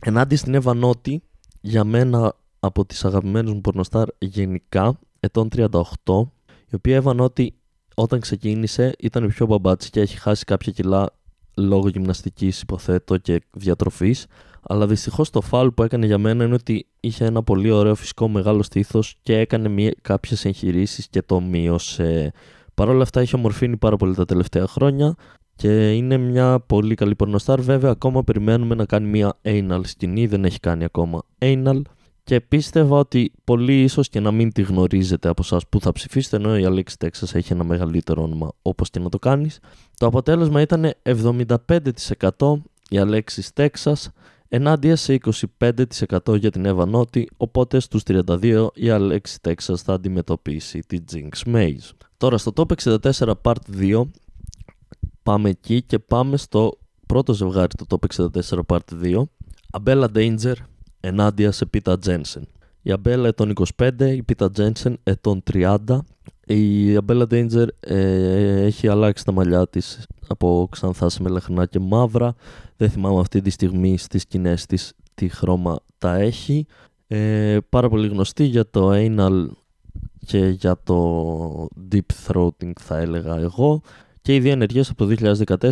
Ενάντια 0.04 0.36
στην 0.36 0.54
Εύα 0.54 0.74
Νότι, 0.74 1.22
για 1.60 1.84
μένα 1.84 2.36
από 2.60 2.84
τις 2.84 3.04
αγαπημένες 3.04 3.52
μου 3.52 3.60
πορνοστάρ 3.60 4.08
γενικά, 4.18 4.98
ετών 5.20 5.48
38, 5.48 6.30
η 6.70 6.74
οποία 6.74 6.94
έβανε 6.96 7.22
ότι 7.22 7.54
όταν 7.94 8.20
ξεκίνησε 8.20 8.94
ήταν 8.98 9.28
πιο 9.28 9.46
μπαμπάτσι 9.46 9.90
και 9.90 10.00
έχει 10.00 10.18
χάσει 10.18 10.44
κάποια 10.44 10.72
κιλά 10.72 11.10
λόγω 11.54 11.88
γυμναστικής 11.88 12.60
υποθέτω 12.60 13.16
και 13.16 13.42
διατροφής, 13.50 14.26
αλλά 14.68 14.86
δυστυχώς 14.86 15.30
το 15.30 15.40
φάουλ 15.40 15.68
που 15.68 15.82
έκανε 15.82 16.06
για 16.06 16.18
μένα 16.18 16.44
είναι 16.44 16.54
ότι 16.54 16.86
είχε 17.00 17.24
ένα 17.24 17.42
πολύ 17.42 17.70
ωραίο 17.70 17.94
φυσικό 17.94 18.28
μεγάλο 18.28 18.62
στήθος 18.62 19.16
και 19.22 19.38
έκανε 19.38 19.90
κάποιες 20.02 20.44
εγχειρήσεις 20.44 21.08
και 21.08 21.22
το 21.22 21.40
μείωσε. 21.40 22.32
Παρ' 22.74 22.88
όλα 22.88 23.02
αυτά 23.02 23.20
έχει 23.20 23.36
ομορφύνει 23.36 23.76
πάρα 23.76 23.96
πολύ 23.96 24.14
τα 24.14 24.24
τελευταία 24.24 24.66
χρόνια 24.66 25.14
και 25.56 25.92
είναι 25.92 26.16
μια 26.16 26.60
πολύ 26.60 26.94
καλή 26.94 27.14
πορνοστάρ. 27.14 27.60
Βέβαια, 27.60 27.90
ακόμα 27.90 28.24
περιμένουμε 28.24 28.74
να 28.74 28.84
κάνει 28.84 29.08
μια 29.08 29.38
anal 29.42 29.80
σκηνή, 29.82 30.26
δεν 30.26 30.44
έχει 30.44 30.60
κάνει 30.60 30.84
ακόμα 30.84 31.22
anal 31.38 31.80
και 32.24 32.40
πίστευα 32.40 32.98
ότι 32.98 33.32
πολύ 33.44 33.82
ίσως 33.82 34.08
και 34.08 34.20
να 34.20 34.30
μην 34.30 34.52
τη 34.52 34.62
γνωρίζετε 34.62 35.28
από 35.28 35.42
εσάς 35.44 35.66
που 35.68 35.80
θα 35.80 35.92
ψηφίσετε, 35.92 36.36
ενώ 36.36 36.58
η 36.58 36.64
Αλέξη 36.64 36.98
Τέξα 36.98 37.38
έχει 37.38 37.52
ένα 37.52 37.64
μεγαλύτερο 37.64 38.22
όνομα 38.22 38.52
όπως 38.62 38.90
και 38.90 38.98
να 38.98 39.08
το 39.08 39.18
κάνεις. 39.18 39.58
Το 39.96 40.06
αποτέλεσμα 40.06 40.60
ήταν 40.60 40.92
75% 41.02 42.62
η 42.88 42.98
Αλέξη 42.98 43.54
Τέξα 43.54 43.96
ενάντια 44.48 44.96
σε 44.96 45.18
25% 45.58 46.38
για 46.38 46.50
την 46.50 46.64
Εύα 46.64 46.86
Νότι, 46.86 47.28
οπότε 47.36 47.80
στους 47.80 48.02
32 48.06 48.66
η 48.74 48.90
Αλέξη 48.90 49.40
Τέξα 49.40 49.76
θα 49.76 49.92
αντιμετωπίσει 49.92 50.80
τη 50.80 50.98
Jinx 51.12 51.54
Maze. 51.54 51.90
Τώρα 52.16 52.38
στο 52.38 52.52
Top 52.56 52.98
64 52.98 53.32
Part 53.42 53.52
2 53.80 54.02
πάμε 55.22 55.48
εκεί 55.48 55.82
και 55.82 55.98
πάμε 55.98 56.36
στο 56.36 56.78
πρώτο 57.06 57.34
ζευγάρι 57.34 57.74
του 57.76 57.86
Top 57.88 58.28
64 58.28 58.60
Part 58.66 59.02
2 59.02 59.22
Abella 59.82 60.06
Danger 60.14 60.54
ενάντια 61.00 61.52
σε 61.52 61.66
Πίτα 61.66 61.98
Τζένσεν. 61.98 62.48
Η 62.82 62.92
Αμπέλα 62.92 63.28
ετών 63.28 63.52
25, 63.76 63.90
η 64.00 64.22
Πίτα 64.22 64.50
Τζένσεν 64.50 64.98
ετών 65.02 65.42
30. 65.52 65.78
Η 66.48 66.96
Αμπέλα 66.96 67.26
Danger 67.30 67.66
ε, 67.80 68.64
έχει 68.64 68.88
αλλάξει 68.88 69.24
τα 69.24 69.32
μαλλιά 69.32 69.68
της 69.68 70.06
από 70.28 70.68
ξανθά 70.70 71.08
σε 71.08 71.22
μελαχρινά 71.22 71.66
και 71.66 71.78
μαύρα. 71.78 72.34
Δεν 72.76 72.90
θυμάμαι 72.90 73.20
αυτή 73.20 73.40
τη 73.40 73.50
στιγμή 73.50 73.98
στις 73.98 74.22
σκηνές 74.22 74.66
της 74.66 74.92
τι 75.14 75.28
χρώμα 75.28 75.78
τα 75.98 76.14
έχει. 76.14 76.66
Ε, 77.06 77.58
πάρα 77.68 77.88
πολύ 77.88 78.08
γνωστή 78.08 78.44
για 78.44 78.70
το 78.70 78.90
anal 78.92 79.46
και 80.26 80.46
για 80.46 80.78
το 80.84 81.68
deep 81.92 82.26
throating 82.26 82.72
θα 82.80 82.98
έλεγα 82.98 83.36
εγώ 83.38 83.82
και 84.22 84.34
οι 84.34 84.40
δύο 84.40 84.52
ενεργές 84.52 84.90
από 84.90 85.06
το 85.06 85.14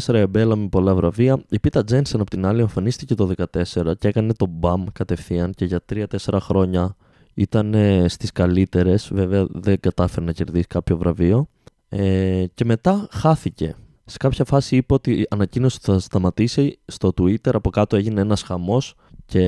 2014, 0.09 0.15
η 0.15 0.19
Αμπέλα 0.19 0.57
με 0.57 0.69
πολλά 0.69 0.95
βραβεία. 0.95 1.45
Η 1.49 1.61
Πίτα 1.61 1.85
Τζένσεν 1.85 2.21
από 2.21 2.31
την 2.31 2.47
άλλη 2.47 2.61
εμφανίστηκε 2.61 3.15
το 3.15 3.33
2014 3.53 3.93
και 3.99 4.09
έκανε 4.09 4.33
το 4.35 4.47
μπαμ 4.47 4.85
κατευθείαν 4.93 5.53
και 5.53 5.65
για 5.65 5.81
3-4 5.93 6.39
χρόνια 6.41 6.97
ήταν 7.37 7.75
στις 8.09 8.33
καλύτερες, 8.33 9.11
βέβαια 9.13 9.47
δεν 9.51 9.81
κατάφερε 9.81 10.25
να 10.25 10.33
κερδίσει 10.33 10.67
κάποιο 10.67 10.97
βραβείο 10.97 11.49
ε, 11.89 12.45
και 12.55 12.65
μετά 12.65 13.09
χάθηκε. 13.11 13.77
Σε 14.05 14.17
κάποια 14.17 14.45
φάση 14.45 14.77
είπε 14.77 14.95
ότι 14.95 15.27
ανακοίνωσε 15.31 15.79
ότι 15.83 15.93
θα 15.93 15.99
σταματήσει 15.99 16.79
στο 16.85 17.13
Twitter, 17.21 17.55
από 17.55 17.71
κάτω 17.71 17.97
έγινε 17.97 18.21
ένας 18.21 18.43
χαμός 18.43 18.95
και 19.27 19.43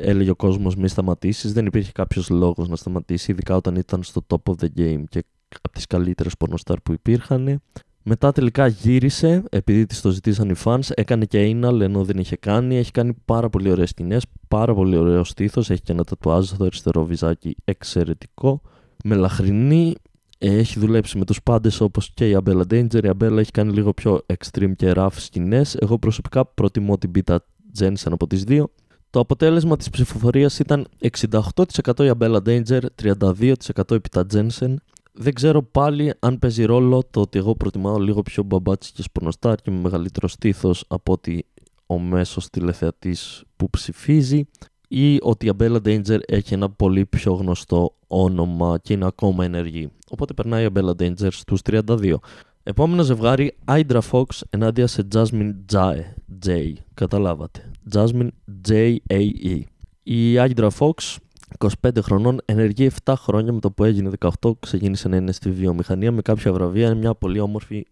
έλεγε 0.00 0.30
ο 0.30 0.36
κόσμος 0.36 0.76
μη 0.76 0.88
σταματήσεις, 0.88 1.52
δεν 1.52 1.66
υπήρχε 1.66 1.92
κάποιος 1.92 2.28
λόγος 2.28 2.68
να 2.68 2.76
σταματήσει, 2.76 3.30
ειδικά 3.30 3.56
όταν 3.56 3.76
ήταν 3.76 4.02
στο 4.02 4.26
top 4.26 4.52
of 4.52 4.54
the 4.60 4.68
game 4.76 5.02
και 5.08 5.24
από 5.62 5.74
τις 5.74 5.86
καλύτερες 5.86 6.36
πορνοστάρ 6.36 6.80
που 6.80 6.92
υπήρχαν. 6.92 7.62
Μετά 8.02 8.32
τελικά 8.32 8.66
γύρισε, 8.66 9.42
επειδή 9.50 9.86
της 9.86 10.00
το 10.00 10.10
ζητήσαν 10.10 10.48
οι 10.48 10.54
fans, 10.64 10.90
έκανε 10.94 11.24
και 11.24 11.56
anal 11.56 11.80
ενώ 11.80 12.04
δεν 12.04 12.18
είχε 12.18 12.36
κάνει. 12.36 12.76
Έχει 12.76 12.90
κάνει 12.90 13.12
πάρα 13.24 13.48
πολύ 13.48 13.70
ωραίες 13.70 13.88
σκηνές, 13.88 14.24
πάρα 14.48 14.74
πολύ 14.74 14.96
ωραίο 14.96 15.24
στήθος. 15.24 15.70
Έχει 15.70 15.82
και 15.82 15.92
ένα 15.92 16.04
τατουάζ 16.04 16.46
στο 16.46 16.64
αριστερό 16.64 17.04
βυζάκι 17.04 17.56
εξαιρετικό. 17.64 18.60
Μελαχρινή, 19.04 19.94
έχει 20.38 20.78
δουλέψει 20.78 21.18
με 21.18 21.24
τους 21.24 21.42
πάντες 21.42 21.80
όπως 21.80 22.10
και 22.14 22.28
η 22.28 22.34
Αμπέλα 22.34 22.62
Danger. 22.70 23.04
Η 23.04 23.08
Αμπέλα 23.08 23.40
έχει 23.40 23.50
κάνει 23.50 23.72
λίγο 23.72 23.92
πιο 23.92 24.20
extreme 24.26 24.72
και 24.76 24.92
rough 24.96 25.12
σκηνές. 25.16 25.74
Εγώ 25.74 25.98
προσωπικά 25.98 26.46
προτιμώ 26.46 26.98
την 26.98 27.10
Beta 27.14 27.36
Jensen 27.80 28.10
από 28.10 28.26
τις 28.26 28.44
δύο. 28.44 28.70
Το 29.10 29.20
αποτέλεσμα 29.20 29.76
της 29.76 29.90
ψηφοφορίας 29.90 30.58
ήταν 30.58 30.86
68% 31.00 32.04
η 32.04 32.08
Αμπέλα 32.08 32.42
Danger, 32.46 32.80
32% 33.02 33.52
η 33.94 34.00
Pita 34.10 34.22
Jensen, 34.32 34.74
δεν 35.20 35.34
ξέρω 35.34 35.62
πάλι 35.62 36.14
αν 36.18 36.38
παίζει 36.38 36.64
ρόλο 36.64 37.02
το 37.10 37.20
ότι 37.20 37.38
εγώ 37.38 37.54
προτιμάω 37.54 37.98
λίγο 37.98 38.22
πιο 38.22 38.46
και 38.94 39.02
πορνοστάρ 39.12 39.56
και 39.56 39.70
με 39.70 39.80
μεγαλύτερο 39.80 40.28
στήθος 40.28 40.84
από 40.88 41.12
ότι 41.12 41.46
ο 41.86 41.98
μέσος 41.98 42.50
τηλεθεατής 42.50 43.44
που 43.56 43.70
ψηφίζει 43.70 44.48
ή 44.88 45.18
ότι 45.22 45.46
η 45.46 45.48
Αμπέλα 45.48 45.78
Danger 45.84 46.18
έχει 46.26 46.54
ένα 46.54 46.70
πολύ 46.70 47.06
πιο 47.06 47.32
γνωστό 47.32 47.94
όνομα 48.06 48.78
και 48.82 48.92
είναι 48.92 49.06
ακόμα 49.06 49.44
ενεργή. 49.44 49.90
Οπότε 50.10 50.34
περνάει 50.34 50.62
η 50.62 50.64
Αμπέλα 50.64 50.92
Danger 50.98 51.28
στους 51.30 51.60
32. 51.70 52.14
Επόμενο 52.62 53.02
ζευγάρι, 53.02 53.56
Hydra 53.64 54.00
Fox 54.10 54.24
ενάντια 54.50 54.86
σε 54.86 55.08
Jasmine 55.14 55.54
Jae. 55.72 56.00
J. 56.46 56.72
Καταλάβατε. 56.94 57.70
Jasmine 57.92 58.28
J-A-E. 58.68 59.60
Η 60.02 60.34
Hydra 60.36 60.68
Fox, 60.78 61.16
25 61.58 62.02
χρονών, 62.02 62.40
ενεργεί 62.44 62.90
7 63.04 63.14
χρόνια 63.16 63.52
με 63.52 63.60
το 63.60 63.70
που 63.70 63.84
έγινε 63.84 64.10
18, 64.40 64.52
ξεκίνησε 64.60 65.08
να 65.08 65.16
είναι 65.16 65.32
στη 65.32 65.50
βιομηχανία 65.50 66.12
με 66.12 66.22
κάποια 66.22 66.52
βραβεία. 66.52 66.86
Είναι 66.86 66.94
μια 66.94 67.14
πολύ 67.14 67.40
όμορφη, 67.40 67.86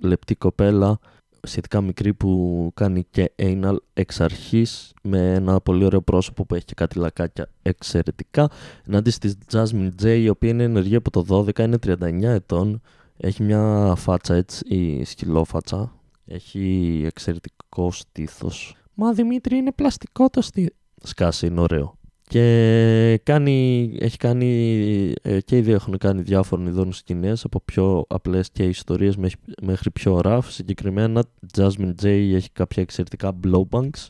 λεπτή 0.00 0.34
κοπέλα, 0.34 0.98
σχετικά 1.42 1.80
μικρή 1.80 2.14
που 2.14 2.70
κάνει 2.74 3.04
και 3.10 3.32
anal 3.36 3.76
εξ 3.94 4.20
αρχής 4.20 4.92
με 5.02 5.34
ένα 5.34 5.60
πολύ 5.60 5.84
ωραίο 5.84 6.02
πρόσωπο 6.02 6.44
που 6.44 6.54
έχει 6.54 6.64
και 6.64 6.74
κάτι 6.74 6.98
λακάκια 6.98 7.50
εξαιρετικά. 7.62 8.50
Ενάντια 8.86 9.12
στη 9.12 9.34
Jasmine 9.52 9.90
J, 10.02 10.04
η 10.04 10.28
οποία 10.28 10.50
είναι 10.50 10.62
ενεργή 10.62 10.94
από 10.94 11.10
το 11.10 11.44
12, 11.46 11.58
είναι 11.58 11.78
39 11.86 12.22
ετών, 12.22 12.80
έχει 13.16 13.42
μια 13.42 13.94
φάτσα 13.96 14.34
έτσι, 14.34 14.66
η 14.68 15.04
σκυλόφατσα. 15.04 15.92
Έχει 16.26 17.02
εξαιρετικό 17.06 17.90
στήθος. 17.90 18.76
Μα 18.94 19.12
Δημήτρη 19.12 19.56
είναι 19.56 19.72
πλαστικό 19.72 20.30
το 20.30 20.42
στήθος. 20.42 20.76
Σκάσει, 21.02 21.46
είναι 21.46 21.60
ωραίο. 21.60 21.97
Και 22.28 23.20
κάνει, 23.22 23.90
έχει 24.00 24.16
κάνει, 24.16 25.14
ε, 25.22 25.40
και 25.40 25.56
οι 25.56 25.60
δύο 25.60 25.74
έχουν 25.74 25.98
κάνει 25.98 26.22
διάφορων 26.22 26.66
ειδών 26.66 26.92
σκηνές 26.92 27.44
από 27.44 27.60
πιο 27.60 28.04
απλές 28.08 28.50
και 28.50 28.64
ιστορίες 28.64 29.16
μέχρι 29.62 29.90
πιο 29.90 30.20
ραφ. 30.20 30.52
Συγκεκριμένα 30.52 31.24
Jasmine 31.56 31.94
J 32.02 32.04
έχει 32.06 32.50
κάποια 32.52 32.82
εξαιρετικά 32.82 33.38
blowbanks. 33.44 34.06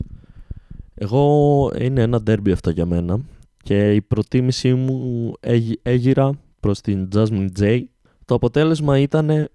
Εγώ 0.93 1.71
είναι 1.79 2.01
ένα 2.01 2.21
derby 2.27 2.51
αυτό 2.51 2.69
για 2.69 2.85
μένα 2.85 3.19
και 3.63 3.93
η 3.93 4.01
προτίμησή 4.01 4.73
μου 4.73 5.33
έγιρα 5.81 6.31
προς 6.59 6.81
την 6.81 7.09
Jasmine 7.13 7.49
J 7.59 7.83
το 8.29 8.35
αποτέλεσμα 8.35 8.99
ήταν 8.99 9.49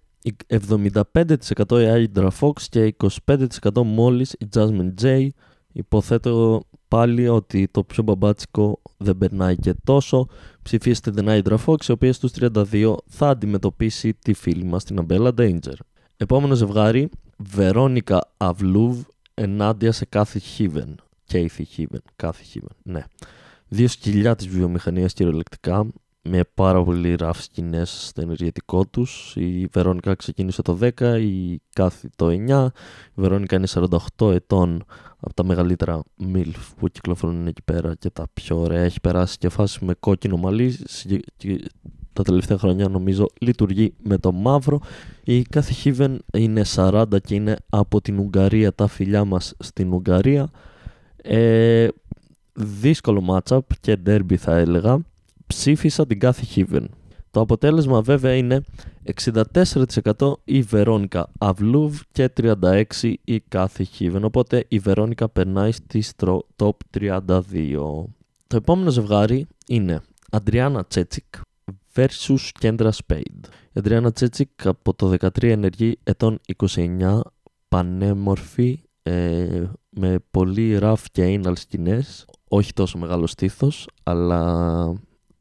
75% 0.49 1.03
η 1.71 2.09
Hydra 2.15 2.29
Fox 2.41 2.63
και 2.69 2.95
25% 3.27 3.83
μόλις 3.85 4.33
η 4.33 4.49
Jasmine 4.55 4.95
J. 5.03 5.29
Υποθέτω 5.73 6.63
πάλι 6.95 7.29
ότι 7.29 7.69
το 7.71 7.85
πιο 7.85 8.03
μπαμπάτσικο 8.03 8.81
δεν 8.97 9.19
περνάει 9.19 9.57
και 9.57 9.75
τόσο. 9.85 10.27
Ψηφίστε 10.63 11.11
την 11.11 11.27
Hydra 11.29 11.57
Fox, 11.67 11.85
η 11.89 11.93
οποία 11.93 12.13
στους 12.13 12.33
32 12.41 12.95
θα 13.07 13.29
αντιμετωπίσει 13.29 14.15
τη 14.15 14.33
φίλη 14.33 14.65
μας 14.65 14.85
την 14.85 14.99
Aμπέλα 15.01 15.31
Danger. 15.39 15.79
Επόμενο 16.17 16.55
ζευγάρι, 16.55 17.09
Βερόνικα 17.37 18.33
Αυλούβ 18.37 19.01
ενάντια 19.35 19.93
σε 19.93 20.05
κάθε 20.05 20.39
Χίβεν. 20.39 20.97
Κέιθι 21.25 21.65
Χίβεν, 21.65 22.03
κάθε 22.17 22.43
Χίβεν, 22.43 22.77
ναι. 22.83 23.05
Δύο 23.69 23.89
σκυλιά 23.89 24.35
της 24.35 24.49
βιομηχανίας 24.49 25.13
κυριολεκτικά 25.13 25.87
με 26.29 26.41
πάρα 26.55 26.83
πολύ 26.83 27.15
ραφ 27.15 27.43
σκηνές 27.43 28.07
στο 28.07 28.21
ενεργετικό 28.21 28.87
τους. 28.87 29.35
Η 29.37 29.67
Βερόνικα 29.73 30.15
ξεκίνησε 30.15 30.63
το 30.63 30.79
10, 30.81 31.19
η 31.21 31.61
Κάθη 31.73 32.09
το 32.17 32.29
9. 32.29 32.67
Η 33.09 33.21
Βερόνικα 33.21 33.57
είναι 33.57 33.67
48 34.19 34.33
ετών 34.33 34.85
από 35.21 35.35
τα 35.35 35.45
μεγαλύτερα 35.45 36.03
MILF 36.35 36.73
που 36.79 36.89
κυκλοφορούν 36.89 37.47
εκεί 37.47 37.63
πέρα 37.65 37.95
και 37.95 38.11
τα 38.11 38.27
πιο 38.33 38.61
ωραία. 38.61 38.83
Έχει 38.83 39.01
περάσει 39.01 39.39
και 39.39 39.49
φάση 39.49 39.85
με 39.85 39.95
κόκκινο 40.01 40.37
μαλλί. 40.37 40.79
Τα 42.13 42.23
τελευταία 42.23 42.59
χρόνια 42.59 42.89
νομίζω 42.89 43.27
λειτουργεί 43.41 43.95
με 44.03 44.19
το 44.19 44.33
μαύρο. 44.33 44.81
Η 45.25 45.43
Κάθη 45.43 45.75
Χίβεν 45.75 46.23
είναι 46.33 46.63
40 46.75 47.05
και 47.25 47.35
είναι 47.35 47.57
από 47.69 48.01
την 48.01 48.19
Ουγγαρία. 48.19 48.75
Τα 48.75 48.87
φιλιά 48.87 49.25
μας 49.25 49.55
στην 49.59 49.93
Ουγγαρία. 49.93 50.51
Ε, 51.17 51.89
δύσκολο 52.53 53.23
matchup 53.29 53.61
και 53.81 53.99
derby 54.07 54.37
θα 54.37 54.57
έλεγα 54.57 55.05
ψήφισα 55.47 56.07
την 56.07 56.19
κάθε 56.19 56.45
Χίβεν. 56.45 56.91
Το 57.31 57.41
αποτέλεσμα 57.41 58.03
βέβαια 58.03 58.35
είναι 58.35 58.63
64% 59.25 60.33
η 60.45 60.63
Βερόνικα 60.63 61.31
Αυλούβ 61.39 62.01
και 62.13 62.33
36% 62.41 63.15
η 63.25 63.41
κάθε 63.41 63.83
Χίβεν. 63.83 64.25
Οπότε 64.25 64.65
η 64.69 64.79
Βερόνικα 64.79 65.29
περνάει 65.29 65.73
στη 65.73 66.05
top 66.57 66.71
32. 66.99 68.05
Το 68.47 68.57
επόμενο 68.57 68.91
ζευγάρι 68.91 69.47
είναι 69.67 70.03
Αντριάννα 70.31 70.85
Τσέτσικ 70.85 71.25
versus 71.95 72.49
Κέντρα 72.59 72.93
Σπέιντ. 72.93 73.45
Η 73.45 73.79
Αντριάννα 73.79 74.13
Τσέτσικ 74.13 74.67
από 74.67 74.95
το 74.95 75.15
13 75.21 75.43
ενεργεί 75.43 75.99
ετών 76.03 76.41
29, 76.67 77.21
πανέμορφη, 77.69 78.83
ε, 79.03 79.65
με 79.89 80.19
πολύ 80.31 80.79
ραφ 80.79 81.05
και 81.11 81.41
anal 81.45 81.53
σκηνές, 81.57 82.27
όχι 82.49 82.73
τόσο 82.73 82.99
μεγάλο 82.99 83.27
στήθος, 83.27 83.89
αλλά 84.03 84.93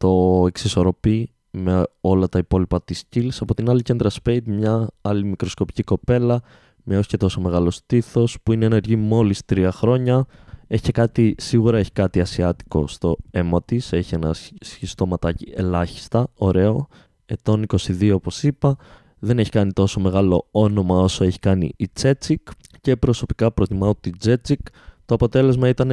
το 0.04 0.44
εξισορροπεί 0.48 1.30
με 1.52 1.84
όλα 2.02 2.30
τα 2.30 2.40
υπόλοιπα 2.40 2.82
της 2.82 3.04
skills. 3.04 3.38
Από 3.40 3.54
την 3.54 3.70
άλλη 3.70 3.82
Κέντρα 3.82 4.10
Spade, 4.24 4.44
μια 4.46 4.90
άλλη 5.02 5.24
μικροσκοπική 5.24 5.84
κοπέλα 5.84 6.42
με 6.84 6.98
όχι 6.98 7.08
και 7.08 7.18
τόσο 7.18 7.42
μεγάλο 7.42 7.72
στήθος 7.72 8.38
που 8.44 8.54
είναι 8.54 8.66
ενεργή 8.66 8.96
μόλις 8.96 9.46
τρία 9.46 9.72
χρόνια. 9.72 10.26
Έχει 10.68 10.92
κάτι, 10.92 11.36
σίγουρα 11.38 11.78
έχει 11.78 11.92
κάτι 11.92 12.20
ασιάτικο 12.22 12.88
στο 12.88 13.18
αίμα 13.32 13.64
της. 13.64 13.92
Έχει 13.94 14.16
ένα 14.16 14.36
σχιστό 14.60 15.06
ματάκι 15.06 15.52
ελάχιστα, 15.56 16.28
ωραίο. 16.34 16.88
Ετών 17.26 17.66
22 17.68 18.12
όπως 18.14 18.44
είπα. 18.44 18.78
Δεν 19.20 19.40
έχει 19.40 19.50
κάνει 19.50 19.74
τόσο 19.74 20.00
μεγάλο 20.00 20.48
όνομα 20.52 21.00
όσο 21.00 21.24
έχει 21.24 21.40
κάνει 21.40 21.74
η 21.78 21.88
Τσέτσικ 21.94 22.48
και 22.82 22.96
προσωπικά 22.96 23.52
προτιμάω 23.52 23.96
τη 23.96 24.10
Τσέτσικ 24.18 24.60
το 25.06 25.14
αποτέλεσμα 25.14 25.68
ήταν 25.68 25.92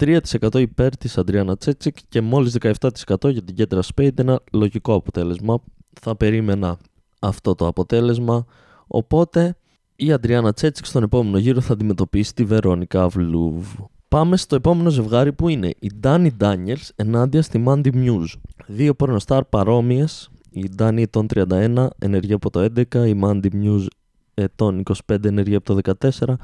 83% 0.00 0.60
υπέρ 0.60 0.96
της 0.96 1.18
Αντριάννα 1.18 1.56
Τσέτσικ 1.56 1.96
και 2.08 2.20
μόλις 2.20 2.56
17% 2.60 3.30
για 3.30 3.42
την 3.42 3.54
Κέντρα 3.54 3.82
Σπέιντ, 3.82 4.18
ένα 4.18 4.40
λογικό 4.52 4.94
αποτέλεσμα. 4.94 5.58
Θα 6.00 6.16
περίμενα 6.16 6.78
αυτό 7.20 7.54
το 7.54 7.66
αποτέλεσμα, 7.66 8.44
οπότε 8.86 9.56
η 9.96 10.12
Αντριάννα 10.12 10.52
Τσέτσικ 10.52 10.86
στον 10.86 11.02
επόμενο 11.02 11.38
γύρο 11.38 11.60
θα 11.60 11.72
αντιμετωπίσει 11.72 12.34
τη 12.34 12.44
Βερόνικα 12.44 13.08
Βλούβ. 13.08 13.66
Πάμε 14.08 14.36
στο 14.36 14.54
επόμενο 14.56 14.90
ζευγάρι 14.90 15.32
που 15.32 15.48
είναι 15.48 15.74
η 15.78 15.90
Ντάνι 15.94 16.32
Ντάνιελς 16.36 16.92
ενάντια 16.96 17.42
στη 17.42 17.64
Mandy 17.66 17.94
Muse. 17.94 18.32
Δύο 18.66 18.94
πορνοστάρ 18.94 19.44
παρόμοιες, 19.44 20.30
η 20.50 20.68
Ντάνι 20.74 21.02
ετών 21.02 21.26
31, 21.34 21.86
ενεργή 21.98 22.32
από 22.32 22.50
το 22.50 22.60
11, 22.60 23.06
η 23.06 23.20
Mandy 23.22 23.48
Muse 23.52 23.86
ετών 24.34 24.82
25, 25.06 25.24
ενεργή 25.24 25.54
από 25.54 25.74
το 25.74 25.94
14. 26.00 26.34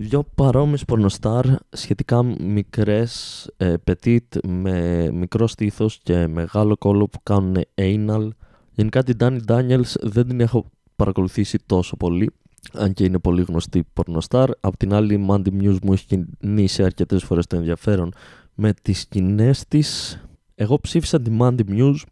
Δυο 0.00 0.24
παρόμοιες 0.34 0.84
πορνοστάρ, 0.84 1.44
σχετικά 1.68 2.22
μικρές, 2.22 3.46
ε, 3.56 3.74
petit, 3.84 4.40
με 4.46 5.10
μικρό 5.12 5.46
στήθος 5.46 5.98
και 6.02 6.26
μεγάλο 6.26 6.76
κόλλο 6.76 7.06
που 7.08 7.18
κάνουν 7.22 7.56
anal. 7.74 8.28
Γενικά 8.72 9.02
την 9.02 9.16
Danny 9.20 9.38
Daniels 9.46 9.94
δεν 10.00 10.28
την 10.28 10.40
έχω 10.40 10.64
παρακολουθήσει 10.96 11.58
τόσο 11.66 11.96
πολύ, 11.96 12.30
αν 12.72 12.92
και 12.92 13.04
είναι 13.04 13.18
πολύ 13.18 13.42
γνωστή 13.42 13.84
πορνοστάρ. 13.92 14.50
Απ' 14.60 14.76
την 14.76 14.94
άλλη 14.94 15.14
η 15.14 15.26
Mandy 15.28 15.62
Muse 15.62 15.78
μου 15.82 15.92
έχει 15.92 16.06
κινήσει 16.06 16.82
αρκετές 16.84 17.24
φορές 17.24 17.46
το 17.46 17.56
ενδιαφέρον 17.56 18.12
με 18.54 18.72
τις 18.82 19.00
σκηνές 19.00 19.64
της. 19.68 20.20
Εγώ 20.54 20.80
ψήφισα 20.80 21.20
τη 21.20 21.36
Mandy 21.40 21.62
Muse, 21.68 22.02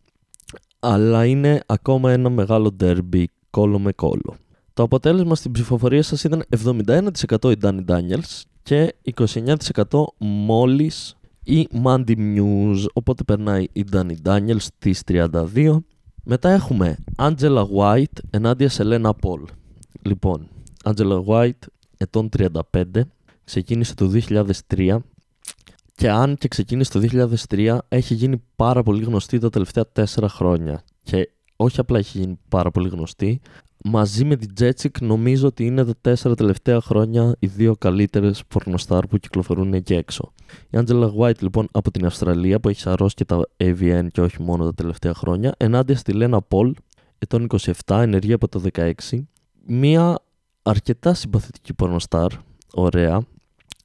αλλά 0.79 1.25
είναι 1.25 1.61
ακόμα 1.67 2.13
ένα 2.13 2.31
μεγάλο 2.31 2.77
derby 2.81 3.25
κόλλο 3.51 3.79
με 3.79 3.93
κόλλο. 3.93 4.37
Το 4.77 4.83
αποτέλεσμα 4.83 5.35
στην 5.35 5.53
ψηφοφορία 5.53 6.03
σας 6.03 6.25
ήταν 6.25 6.45
71% 6.65 7.51
η 7.51 7.57
Danny 7.63 7.85
Daniels 7.87 8.43
και 8.63 8.95
29% 9.17 10.05
μόλις 10.19 11.17
η 11.43 11.69
Mandy 11.85 12.17
News. 12.17 12.85
Οπότε 12.93 13.23
περνάει 13.25 13.67
η 13.73 13.85
Danny 13.93 14.15
Daniels 14.25 14.57
στις 14.59 15.03
32. 15.09 15.77
Μετά 16.25 16.51
έχουμε 16.51 16.97
Angela 17.17 17.65
White 17.77 18.19
ενάντια 18.31 18.69
σε 18.69 18.83
Lena 18.87 19.11
Paul. 19.11 19.43
Λοιπόν, 20.03 20.49
Angela 20.85 21.25
White 21.25 21.67
ετών 21.97 22.29
35, 22.73 22.85
ξεκίνησε 23.45 23.95
το 23.95 24.11
2003 24.77 24.97
και 25.95 26.11
αν 26.11 26.37
και 26.37 26.49
ξεκίνησε 26.49 26.91
το 26.93 27.29
2003 27.49 27.79
έχει 27.89 28.15
γίνει 28.15 28.43
πάρα 28.57 28.83
πολύ 28.83 29.05
γνωστή 29.05 29.39
τα 29.39 29.51
τελευταία 29.51 29.85
4 29.95 30.05
χρόνια 30.29 30.83
και 31.03 31.31
όχι 31.57 31.81
απλά 31.81 31.99
έχει 31.99 32.19
γίνει 32.19 32.39
πάρα 32.49 32.71
πολύ 32.71 32.89
γνωστή 32.89 33.41
μαζί 33.85 34.25
με 34.25 34.37
την 34.37 34.53
Jetsik 34.61 35.01
νομίζω 35.01 35.47
ότι 35.47 35.67
είναι 35.67 35.85
τα 35.85 35.95
τέσσερα 36.01 36.35
τελευταία 36.35 36.81
χρόνια 36.81 37.37
οι 37.39 37.47
δύο 37.47 37.77
καλύτερες 37.77 38.43
πορνοστάρ 38.49 39.07
που 39.07 39.19
κυκλοφορούν 39.19 39.75
εκεί 39.75 39.95
έξω. 39.95 40.33
Η 40.71 40.79
Angela 40.79 41.11
White 41.19 41.41
λοιπόν 41.41 41.69
από 41.73 41.91
την 41.91 42.07
Αυστραλία 42.07 42.61
που 42.61 42.69
έχει 42.69 42.81
σαρώσει 42.81 43.15
και 43.15 43.25
τα 43.25 43.49
AVN 43.57 44.07
και 44.13 44.21
όχι 44.21 44.43
μόνο 44.43 44.65
τα 44.65 44.75
τελευταία 44.75 45.15
χρόνια, 45.15 45.55
ενάντια 45.57 45.97
στη 45.97 46.13
Lena 46.17 46.39
Paul, 46.49 46.71
ετών 47.19 47.47
27, 47.87 48.01
ενεργή 48.01 48.33
από 48.33 48.49
το 48.49 48.63
16. 48.73 48.93
Μία 49.67 50.19
αρκετά 50.63 51.15
συμπαθητική 51.15 51.75
πορνοστάρ, 51.75 52.33
ωραία. 52.75 53.23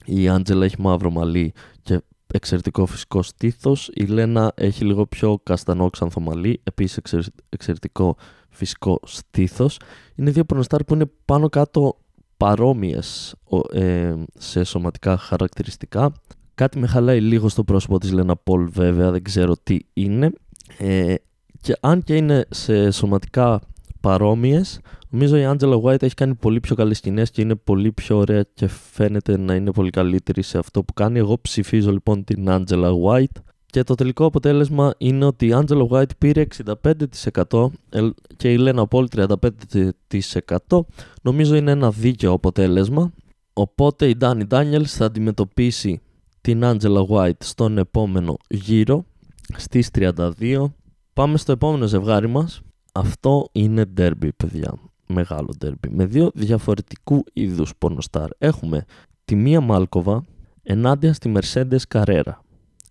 Η 0.05 0.29
Angela 0.29 0.61
έχει 0.61 0.81
μαύρο 0.81 1.09
μαλλί 1.11 1.53
και 1.81 2.01
εξαιρετικό 2.33 2.85
φυσικό 2.85 3.21
στήθος. 3.21 3.89
Η 3.93 4.05
Λένα 4.05 4.51
έχει 4.55 4.85
λίγο 4.85 5.05
πιο 5.05 5.39
καστανό 5.43 5.89
ξανθομαλί, 5.89 6.61
επίσης 6.63 7.29
εξαιρετικό 7.49 8.15
φυσικό 8.51 8.99
στήθος. 9.03 9.79
Είναι 10.15 10.31
δύο 10.31 10.43
πορνοστάρ 10.43 10.83
που 10.83 10.93
είναι 10.93 11.11
πάνω 11.25 11.49
κάτω 11.49 11.97
παρόμοιες 12.37 13.35
ε, 13.73 14.13
σε 14.37 14.63
σωματικά 14.63 15.17
χαρακτηριστικά. 15.17 16.11
Κάτι 16.55 16.79
με 16.79 16.87
χαλάει 16.87 17.21
λίγο 17.21 17.49
στο 17.49 17.63
πρόσωπο 17.63 17.97
της 17.97 18.11
Λένα 18.11 18.35
Πολ 18.35 18.69
βέβαια, 18.69 19.11
δεν 19.11 19.23
ξέρω 19.23 19.53
τι 19.63 19.77
είναι. 19.93 20.31
Ε, 20.77 21.15
και 21.61 21.77
αν 21.79 22.03
και 22.03 22.15
είναι 22.15 22.45
σε 22.49 22.91
σωματικά 22.91 23.61
παρόμοιες. 24.01 24.79
Νομίζω 25.09 25.37
η 25.37 25.43
Angela 25.47 25.81
White 25.81 26.01
έχει 26.01 26.13
κάνει 26.13 26.35
πολύ 26.35 26.59
πιο 26.59 26.75
καλές 26.75 26.97
σκηνές 26.97 27.31
και 27.31 27.41
είναι 27.41 27.55
πολύ 27.55 27.91
πιο 27.91 28.17
ωραία 28.17 28.45
και 28.53 28.67
φαίνεται 28.67 29.37
να 29.37 29.55
είναι 29.55 29.71
πολύ 29.71 29.89
καλύτερη 29.89 30.41
σε 30.41 30.57
αυτό 30.57 30.83
που 30.83 30.93
κάνει. 30.93 31.19
Εγώ 31.19 31.39
ψηφίζω 31.41 31.91
λοιπόν 31.91 32.23
την 32.23 32.45
Angela 32.47 32.91
White. 33.05 33.41
Και 33.71 33.83
το 33.83 33.95
τελικό 33.95 34.25
αποτέλεσμα 34.25 34.93
είναι 34.97 35.25
ότι 35.25 35.45
η 35.45 35.53
Angela 35.53 35.87
White 35.87 36.17
πήρε 36.17 36.45
65% 37.49 37.67
και 38.37 38.53
η 38.53 38.57
Lena 38.59 38.83
Paul 38.89 39.05
35%. 40.69 40.79
Νομίζω 41.21 41.55
είναι 41.55 41.71
ένα 41.71 41.91
δίκαιο 41.91 42.31
αποτέλεσμα. 42.31 43.11
Οπότε 43.53 44.07
η 44.07 44.17
Danny 44.19 44.47
Daniels 44.47 44.85
θα 44.85 45.05
αντιμετωπίσει 45.05 46.01
την 46.41 46.61
Angela 46.63 47.05
White 47.07 47.43
στον 47.43 47.77
επόμενο 47.77 48.37
γύρο 48.49 49.05
στις 49.57 49.89
32. 49.95 50.65
Πάμε 51.13 51.37
στο 51.37 51.51
επόμενο 51.51 51.87
ζευγάρι 51.87 52.27
μας. 52.27 52.61
Αυτό 52.91 53.47
είναι 53.51 53.85
derby, 53.97 54.29
παιδιά. 54.37 54.73
Μεγάλο 55.07 55.53
derby. 55.65 55.89
Με 55.89 56.05
δύο 56.05 56.31
διαφορετικού 56.33 57.23
είδους 57.33 57.73
πορνοστάρ. 57.77 58.29
Έχουμε 58.37 58.85
τη 59.25 59.35
Μία 59.35 59.61
Μάλκοβα 59.61 60.23
ενάντια 60.63 61.13
στη 61.13 61.31
Mercedes 61.35 61.81
Carrera. 61.93 62.33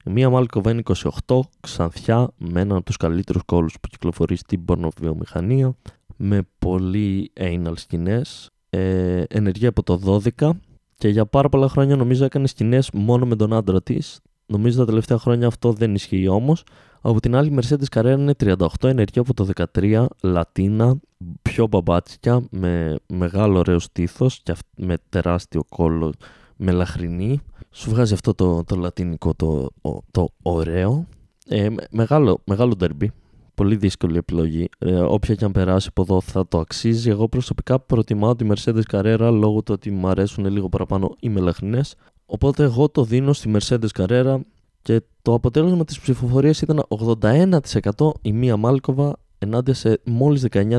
Η 0.05 0.11
Μία 0.11 0.31
Μάλκοβα 0.31 0.71
είναι 0.71 0.83
28, 1.27 1.41
ξανθιά, 1.61 2.29
με 2.37 2.61
έναν 2.61 2.77
από 2.77 2.85
τους 2.85 2.97
καλύτερους 2.97 3.43
κόλους 3.47 3.75
που 3.81 3.89
κυκλοφορεί 3.89 4.37
στην 4.37 4.65
πορνοβιομηχανία, 4.65 5.75
με 6.17 6.43
πολύ 6.59 7.33
anal 7.41 7.73
σκηνές, 7.75 8.51
ε, 8.71 9.23
ενεργεία 9.29 9.69
από 9.69 9.83
το 9.83 9.97
12 9.97 10.51
και 10.95 11.09
για 11.09 11.27
πάρα 11.27 11.49
πολλά 11.49 11.69
χρόνια 11.69 11.97
νομίζω 11.97 12.25
έκανε 12.25 12.47
σκηνές 12.47 12.91
μόνο 12.91 13.27
με 13.27 13.37
τον 13.37 13.53
άντρα 13.53 13.83
της. 13.83 14.21
Νομίζω 14.47 14.79
τα 14.79 14.85
τελευταία 14.85 15.19
χρόνια 15.19 15.47
αυτό 15.47 15.73
δεν 15.73 15.95
ισχύει 15.95 16.29
όμως. 16.29 16.65
Από 17.01 17.21
την 17.21 17.35
άλλη, 17.35 17.49
η 17.49 17.59
Mercedes 17.61 17.99
Carrera 17.99 18.17
είναι 18.19 18.35
38, 18.35 18.67
ενεργεία 18.89 19.23
από 19.23 19.35
το 19.35 19.45
13, 19.45 20.07
λατίνα, 20.23 21.01
πιο 21.43 21.67
μπαμπάτσια, 21.67 22.43
με 22.51 22.97
μεγάλο 23.07 23.59
ωραίο 23.59 23.79
στήθος 23.79 24.41
και 24.43 24.55
με 24.77 24.97
τεράστιο 25.09 25.65
κόλλο 25.69 26.13
με 26.61 26.73
λαχρινή. 26.73 27.41
Σου 27.71 27.91
βγάζει 27.91 28.15
αυτό 28.15 28.35
το, 28.35 28.65
το 28.65 28.77
λατινικό 28.77 29.35
το, 29.35 29.69
το 30.11 30.29
ωραίο. 30.43 31.07
Ε, 31.49 31.69
μεγάλο, 31.91 32.41
μεγάλο 32.45 32.75
ντερμπι. 32.75 33.11
Πολύ 33.55 33.77
δύσκολη 33.77 34.17
επιλογή. 34.17 34.69
Ε, 34.79 34.95
όποια 34.95 35.35
και 35.35 35.45
αν 35.45 35.53
περάσει 35.53 35.89
από 35.91 36.03
εδώ 36.03 36.21
θα 36.21 36.49
το 36.49 36.59
αξίζει. 36.59 37.11
Εγώ 37.11 37.29
προσωπικά 37.29 37.81
προτιμάω 37.81 38.37
τη 38.37 38.47
Mercedes 38.51 38.83
Carrera 38.93 39.31
λόγω 39.33 39.63
του 39.63 39.73
ότι 39.75 39.91
μου 39.91 40.09
αρέσουν 40.09 40.47
λίγο 40.47 40.69
παραπάνω 40.69 41.17
οι 41.21 41.29
μελαχρινές. 41.29 41.95
Οπότε 42.27 42.63
εγώ 42.63 42.89
το 42.89 43.05
δίνω 43.05 43.33
στη 43.33 43.51
Mercedes 43.55 43.89
Carrera 43.97 44.37
και 44.83 45.03
το 45.23 45.35
αποτέλεσμα 45.35 45.85
της 45.85 46.01
ψηφοφορίας 46.01 46.61
ήταν 46.61 46.85
81% 46.89 48.11
η 48.23 48.33
Μία 48.33 48.57
Μάλκοβα 48.57 49.17
ενάντια 49.39 49.75
σε 49.75 50.01
μόλις 50.05 50.45
19% 50.51 50.79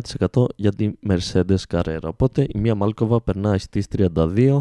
για 0.55 0.71
τη 0.71 0.91
Mercedes 1.09 1.57
Carrera. 1.73 2.03
Οπότε 2.03 2.47
η 2.49 2.59
Μία 2.59 2.75
Μάλκοβα 2.75 3.21
περνάει 3.21 3.57
στις 3.57 3.87
32 3.97 4.59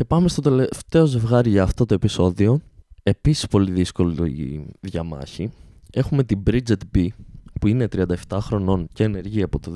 και 0.00 0.06
πάμε 0.06 0.28
στο 0.28 0.40
τελευταίο 0.40 1.06
ζευγάρι 1.06 1.50
για 1.50 1.62
αυτό 1.62 1.86
το 1.86 1.94
επεισόδιο. 1.94 2.60
Επίσης 3.02 3.46
πολύ 3.46 3.72
δύσκολο 3.72 4.24
η 4.24 4.66
διαμάχη. 4.80 5.50
Έχουμε 5.92 6.24
την 6.24 6.42
Bridget 6.46 6.76
B 6.94 7.06
που 7.60 7.66
είναι 7.66 7.88
37 7.92 8.14
χρονών 8.40 8.88
και 8.92 9.04
ενεργή 9.04 9.42
από 9.42 9.58
το 9.58 9.74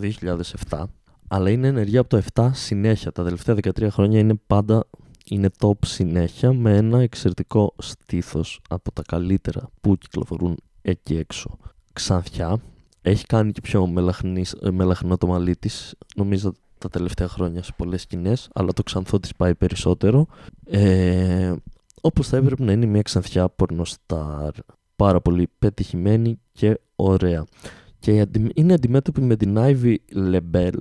2007 0.68 0.84
αλλά 1.28 1.50
είναι 1.50 1.66
ενεργή 1.66 1.98
από 1.98 2.08
το 2.08 2.22
7 2.34 2.50
συνέχεια. 2.52 3.12
Τα 3.12 3.24
τελευταία 3.24 3.54
13 3.54 3.87
χρόνια 3.90 4.18
είναι 4.18 4.34
πάντα 4.46 4.87
είναι 5.24 5.50
top 5.58 5.78
συνέχεια 5.87 6.52
με 6.52 6.76
ένα 6.76 7.00
εξαιρετικό 7.00 7.74
στήθος 7.78 8.60
από 8.68 8.92
τα 8.92 9.02
καλύτερα 9.06 9.70
που 9.80 9.96
κυκλοφορούν 9.96 10.56
εκεί 10.82 11.16
έξω. 11.16 11.58
Ξανθιά, 11.92 12.60
έχει 13.02 13.26
κάνει 13.26 13.52
και 13.52 13.60
πιο 13.60 13.87
μελαχνό 14.72 15.16
το 15.18 15.26
μαλλί 15.26 15.56
της, 15.56 15.94
νομίζω 16.16 16.52
τα 16.85 16.90
τελευταία 16.90 17.29
χρόνια 17.29 17.62
σε 17.62 17.73
πολλές 17.77 18.03
σκηνές, 18.03 18.49
αλλά 18.55 18.73
το 18.73 18.83
ξανθό 18.83 19.20
της 19.20 19.35
πάει 19.37 19.55
περισσότερο. 19.55 20.27
Ε, 20.64 21.53
όπως 22.01 22.29
θα 22.29 22.37
έπρεπε 22.37 22.64
να 22.64 22.73
είναι 22.73 22.87
μια 22.87 23.03
ξανθιά 23.03 23.49
πορνοστάρ, 23.49 24.51
πάρα 24.97 25.20
πολύ 25.20 25.49
πετυχημένη 25.59 26.40
και 26.53 26.81
ωραία. 26.97 27.44
Και 27.99 28.27
είναι 28.55 28.73
αντιμέτωπη 28.73 29.20
με 29.20 29.37
την 29.37 29.57
Ivy 29.59 29.94
Lebel, 30.14 30.73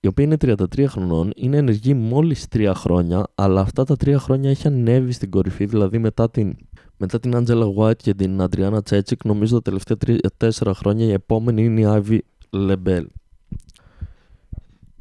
η 0.00 0.06
οποία 0.06 0.24
είναι 0.24 0.36
33 0.40 0.84
χρονών, 0.88 1.32
είναι 1.36 1.56
ενεργή 1.56 1.94
μόλις 1.94 2.46
3 2.54 2.72
χρόνια, 2.74 3.26
αλλά 3.34 3.60
αυτά 3.60 3.84
τα 3.84 3.94
3 4.04 4.14
χρόνια 4.18 4.50
έχει 4.50 4.66
ανέβει 4.66 5.12
στην 5.12 5.30
κορυφή, 5.30 5.64
δηλαδή 5.64 5.98
μετά 5.98 6.30
την, 6.30 6.56
μετά 6.96 7.20
την 7.20 7.32
Angela 7.34 7.74
White 7.76 7.96
και 7.96 8.14
την 8.14 8.40
Adriana 8.40 8.84
Τσέτσικ, 8.84 9.24
νομίζω 9.24 9.60
τα 9.60 9.72
τελευταία 9.72 9.96
4 10.38 10.70
χρόνια 10.74 11.06
η 11.06 11.12
επόμενη 11.12 11.64
είναι 11.64 11.80
η 11.80 11.84
Ivy 11.88 12.18
Lebel 12.50 13.04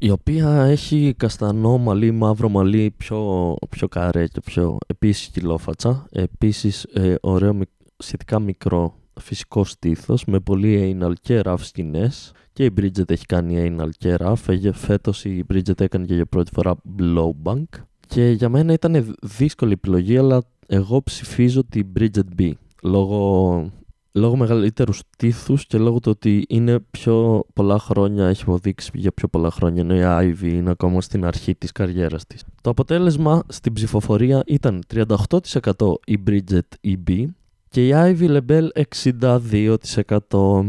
η 0.05 0.09
οποία 0.09 0.49
έχει 0.49 1.13
καστανό 1.17 1.77
μαλλί, 1.77 2.11
μαύρο 2.11 2.49
μαλλί, 2.49 2.93
πιο, 2.97 3.53
πιο 3.69 3.87
καρέ 3.87 4.27
και 4.27 4.41
πιο 4.45 4.77
επίσης 4.87 5.27
κιλόφατσα. 5.27 6.07
Επίσης 6.11 6.83
ε, 6.83 7.15
ωραίο, 7.21 7.59
σχετικά 7.97 8.39
μικρό 8.39 8.95
φυσικό 9.19 9.63
στήθος 9.63 10.25
με 10.25 10.39
πολύ 10.39 10.97
anal 10.99 11.13
και 11.21 11.41
rough 11.45 11.59
σκηνές 11.59 12.31
και 12.53 12.65
η 12.65 12.73
Bridget 12.77 13.09
έχει 13.09 13.25
κάνει 13.25 13.75
anal 13.79 13.89
και 13.97 14.15
rough. 14.19 14.71
Φέτος 14.73 15.25
η 15.25 15.45
Bridget 15.53 15.81
έκανε 15.81 16.05
και 16.05 16.13
για 16.13 16.25
πρώτη 16.25 16.51
φορά 16.53 16.75
blowbank 16.99 17.81
και 18.07 18.29
για 18.29 18.49
μένα 18.49 18.73
ήταν 18.73 19.15
δύσκολη 19.21 19.71
επιλογή 19.71 20.17
αλλά 20.17 20.41
εγώ 20.67 21.03
ψηφίζω 21.03 21.65
την 21.65 21.87
Bridget 21.99 22.41
B 22.41 22.51
λόγω 22.83 23.71
λόγω 24.15 24.35
μεγαλύτερους 24.35 24.97
στήθου 24.97 25.55
και 25.67 25.77
λόγω 25.77 25.99
του 25.99 26.11
ότι 26.11 26.45
είναι 26.49 26.79
πιο 26.91 27.45
πολλά 27.53 27.79
χρόνια, 27.79 28.27
έχει 28.27 28.41
αποδείξει 28.41 28.91
για 28.93 29.11
πιο 29.11 29.27
πολλά 29.27 29.51
χρόνια, 29.51 29.81
ενώ 29.81 29.95
η 29.95 30.01
Ivy 30.41 30.43
είναι 30.43 30.69
ακόμα 30.69 31.01
στην 31.01 31.25
αρχή 31.25 31.55
της 31.55 31.71
καριέρας 31.71 32.25
της. 32.25 32.43
Το 32.61 32.69
αποτέλεσμα 32.69 33.43
στην 33.47 33.73
ψηφοφορία 33.73 34.43
ήταν 34.45 34.83
38% 34.93 35.93
η 36.05 36.23
Bridget 36.27 36.87
EB 36.87 37.25
και 37.69 37.87
η 37.87 37.91
Ivy 37.93 38.39
Lebel 38.39 38.67
62%. 39.09 40.65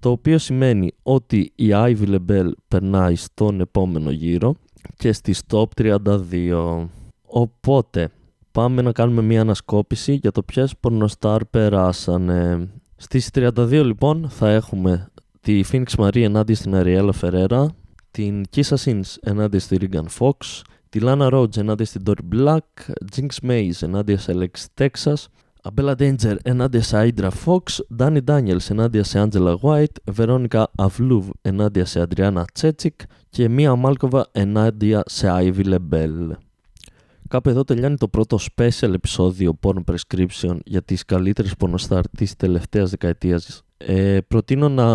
Το 0.00 0.10
οποίο 0.10 0.38
σημαίνει 0.38 0.92
ότι 1.02 1.52
η 1.54 1.68
Ivy 1.70 2.16
Lebel 2.16 2.50
περνάει 2.68 3.14
στον 3.14 3.60
επόμενο 3.60 4.10
γύρο 4.10 4.54
και 4.96 5.12
στη 5.12 5.34
top 5.50 5.64
32. 5.76 6.86
Οπότε 7.26 8.10
πάμε 8.56 8.82
να 8.82 8.92
κάνουμε 8.92 9.22
μια 9.22 9.40
ανασκόπηση 9.40 10.12
για 10.14 10.32
το 10.32 10.42
ποιες 10.42 10.76
πορνοστάρ 10.80 11.44
περάσανε. 11.44 12.68
Στις 12.96 13.30
32 13.34 13.82
λοιπόν 13.84 14.28
θα 14.28 14.50
έχουμε 14.50 15.08
τη 15.40 15.60
Phoenix 15.72 15.84
Marie 15.96 16.22
ενάντια 16.22 16.54
στην 16.54 16.72
Ariella 16.74 17.10
Ferreira, 17.20 17.66
την 18.10 18.44
Kissa 18.56 18.76
Sins 18.84 19.14
ενάντια 19.20 19.60
στη 19.60 19.76
Regan 19.80 20.04
Fox, 20.18 20.62
τη 20.88 20.98
Lana 21.02 21.30
Rhodes 21.32 21.56
ενάντια 21.56 21.86
στην 21.86 22.02
Dory 22.06 22.34
Black, 22.34 22.92
Jinx 23.16 23.48
Mays 23.48 23.72
ενάντια 23.80 24.18
σε 24.18 24.32
Alex 24.36 24.84
Texas, 24.84 25.24
Abella 25.62 25.94
Danger 25.96 26.36
ενάντια 26.42 26.82
σε 26.82 27.12
Aydra 27.16 27.30
Fox, 27.44 27.62
Danny 27.98 28.20
Daniels 28.24 28.70
ενάντια 28.70 29.04
σε 29.04 29.28
Angela 29.28 29.54
White, 29.60 30.14
Veronica 30.16 30.64
Avluv 30.76 31.22
ενάντια 31.42 31.84
σε 31.84 32.06
Adriana 32.08 32.42
Τσέτσικ 32.52 33.00
και 33.30 33.50
Mia 33.56 33.74
Malkova 33.82 34.22
ενάντια 34.32 35.02
σε 35.06 35.28
Ivy 35.30 35.64
Lebel. 35.64 36.45
Κάπου 37.28 37.48
εδώ 37.48 37.64
τελειώνει 37.64 37.96
το 37.96 38.08
πρώτο 38.08 38.38
special 38.56 38.92
επεισόδιο 38.92 39.58
Porn 39.62 39.84
Prescription 39.84 40.58
για 40.64 40.82
τις 40.82 41.04
καλύτερες 41.04 41.56
πορνοστάρ 41.56 42.08
της 42.08 42.36
τελευταίας 42.36 42.90
δεκαετίας. 42.90 43.62
Ε, 43.76 44.18
προτείνω 44.28 44.68
να, 44.68 44.86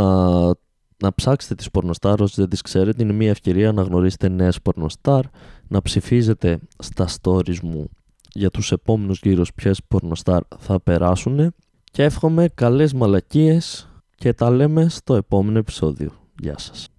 να 0.97 1.13
ψάξετε 1.15 1.55
τις 1.55 1.71
πορνοστάρ 1.71 2.21
όσοι 2.21 2.35
δεν 2.37 2.49
τις 2.49 2.61
ξέρετε. 2.61 3.03
Είναι 3.03 3.13
μια 3.13 3.29
ευκαιρία 3.29 3.71
να 3.71 3.81
γνωρίσετε 3.81 4.29
νέες 4.29 4.61
πορνοστάρ, 4.61 5.23
να 5.67 5.81
ψηφίζετε 5.81 6.59
στα 6.77 7.07
stories 7.21 7.59
μου 7.59 7.89
για 8.33 8.49
τους 8.49 8.71
επόμενους 8.71 9.19
γύρους 9.19 9.53
ποιες 9.53 9.81
πορνοστάρ 9.87 10.41
θα 10.57 10.81
περάσουν 10.81 11.53
και 11.83 12.03
εύχομαι 12.03 12.49
καλές 12.53 12.93
μαλακίες 12.93 13.89
και 14.15 14.33
τα 14.33 14.49
λέμε 14.49 14.89
στο 14.89 15.15
επόμενο 15.15 15.57
επεισόδιο. 15.57 16.11
Γεια 16.39 16.57
σας. 16.57 16.90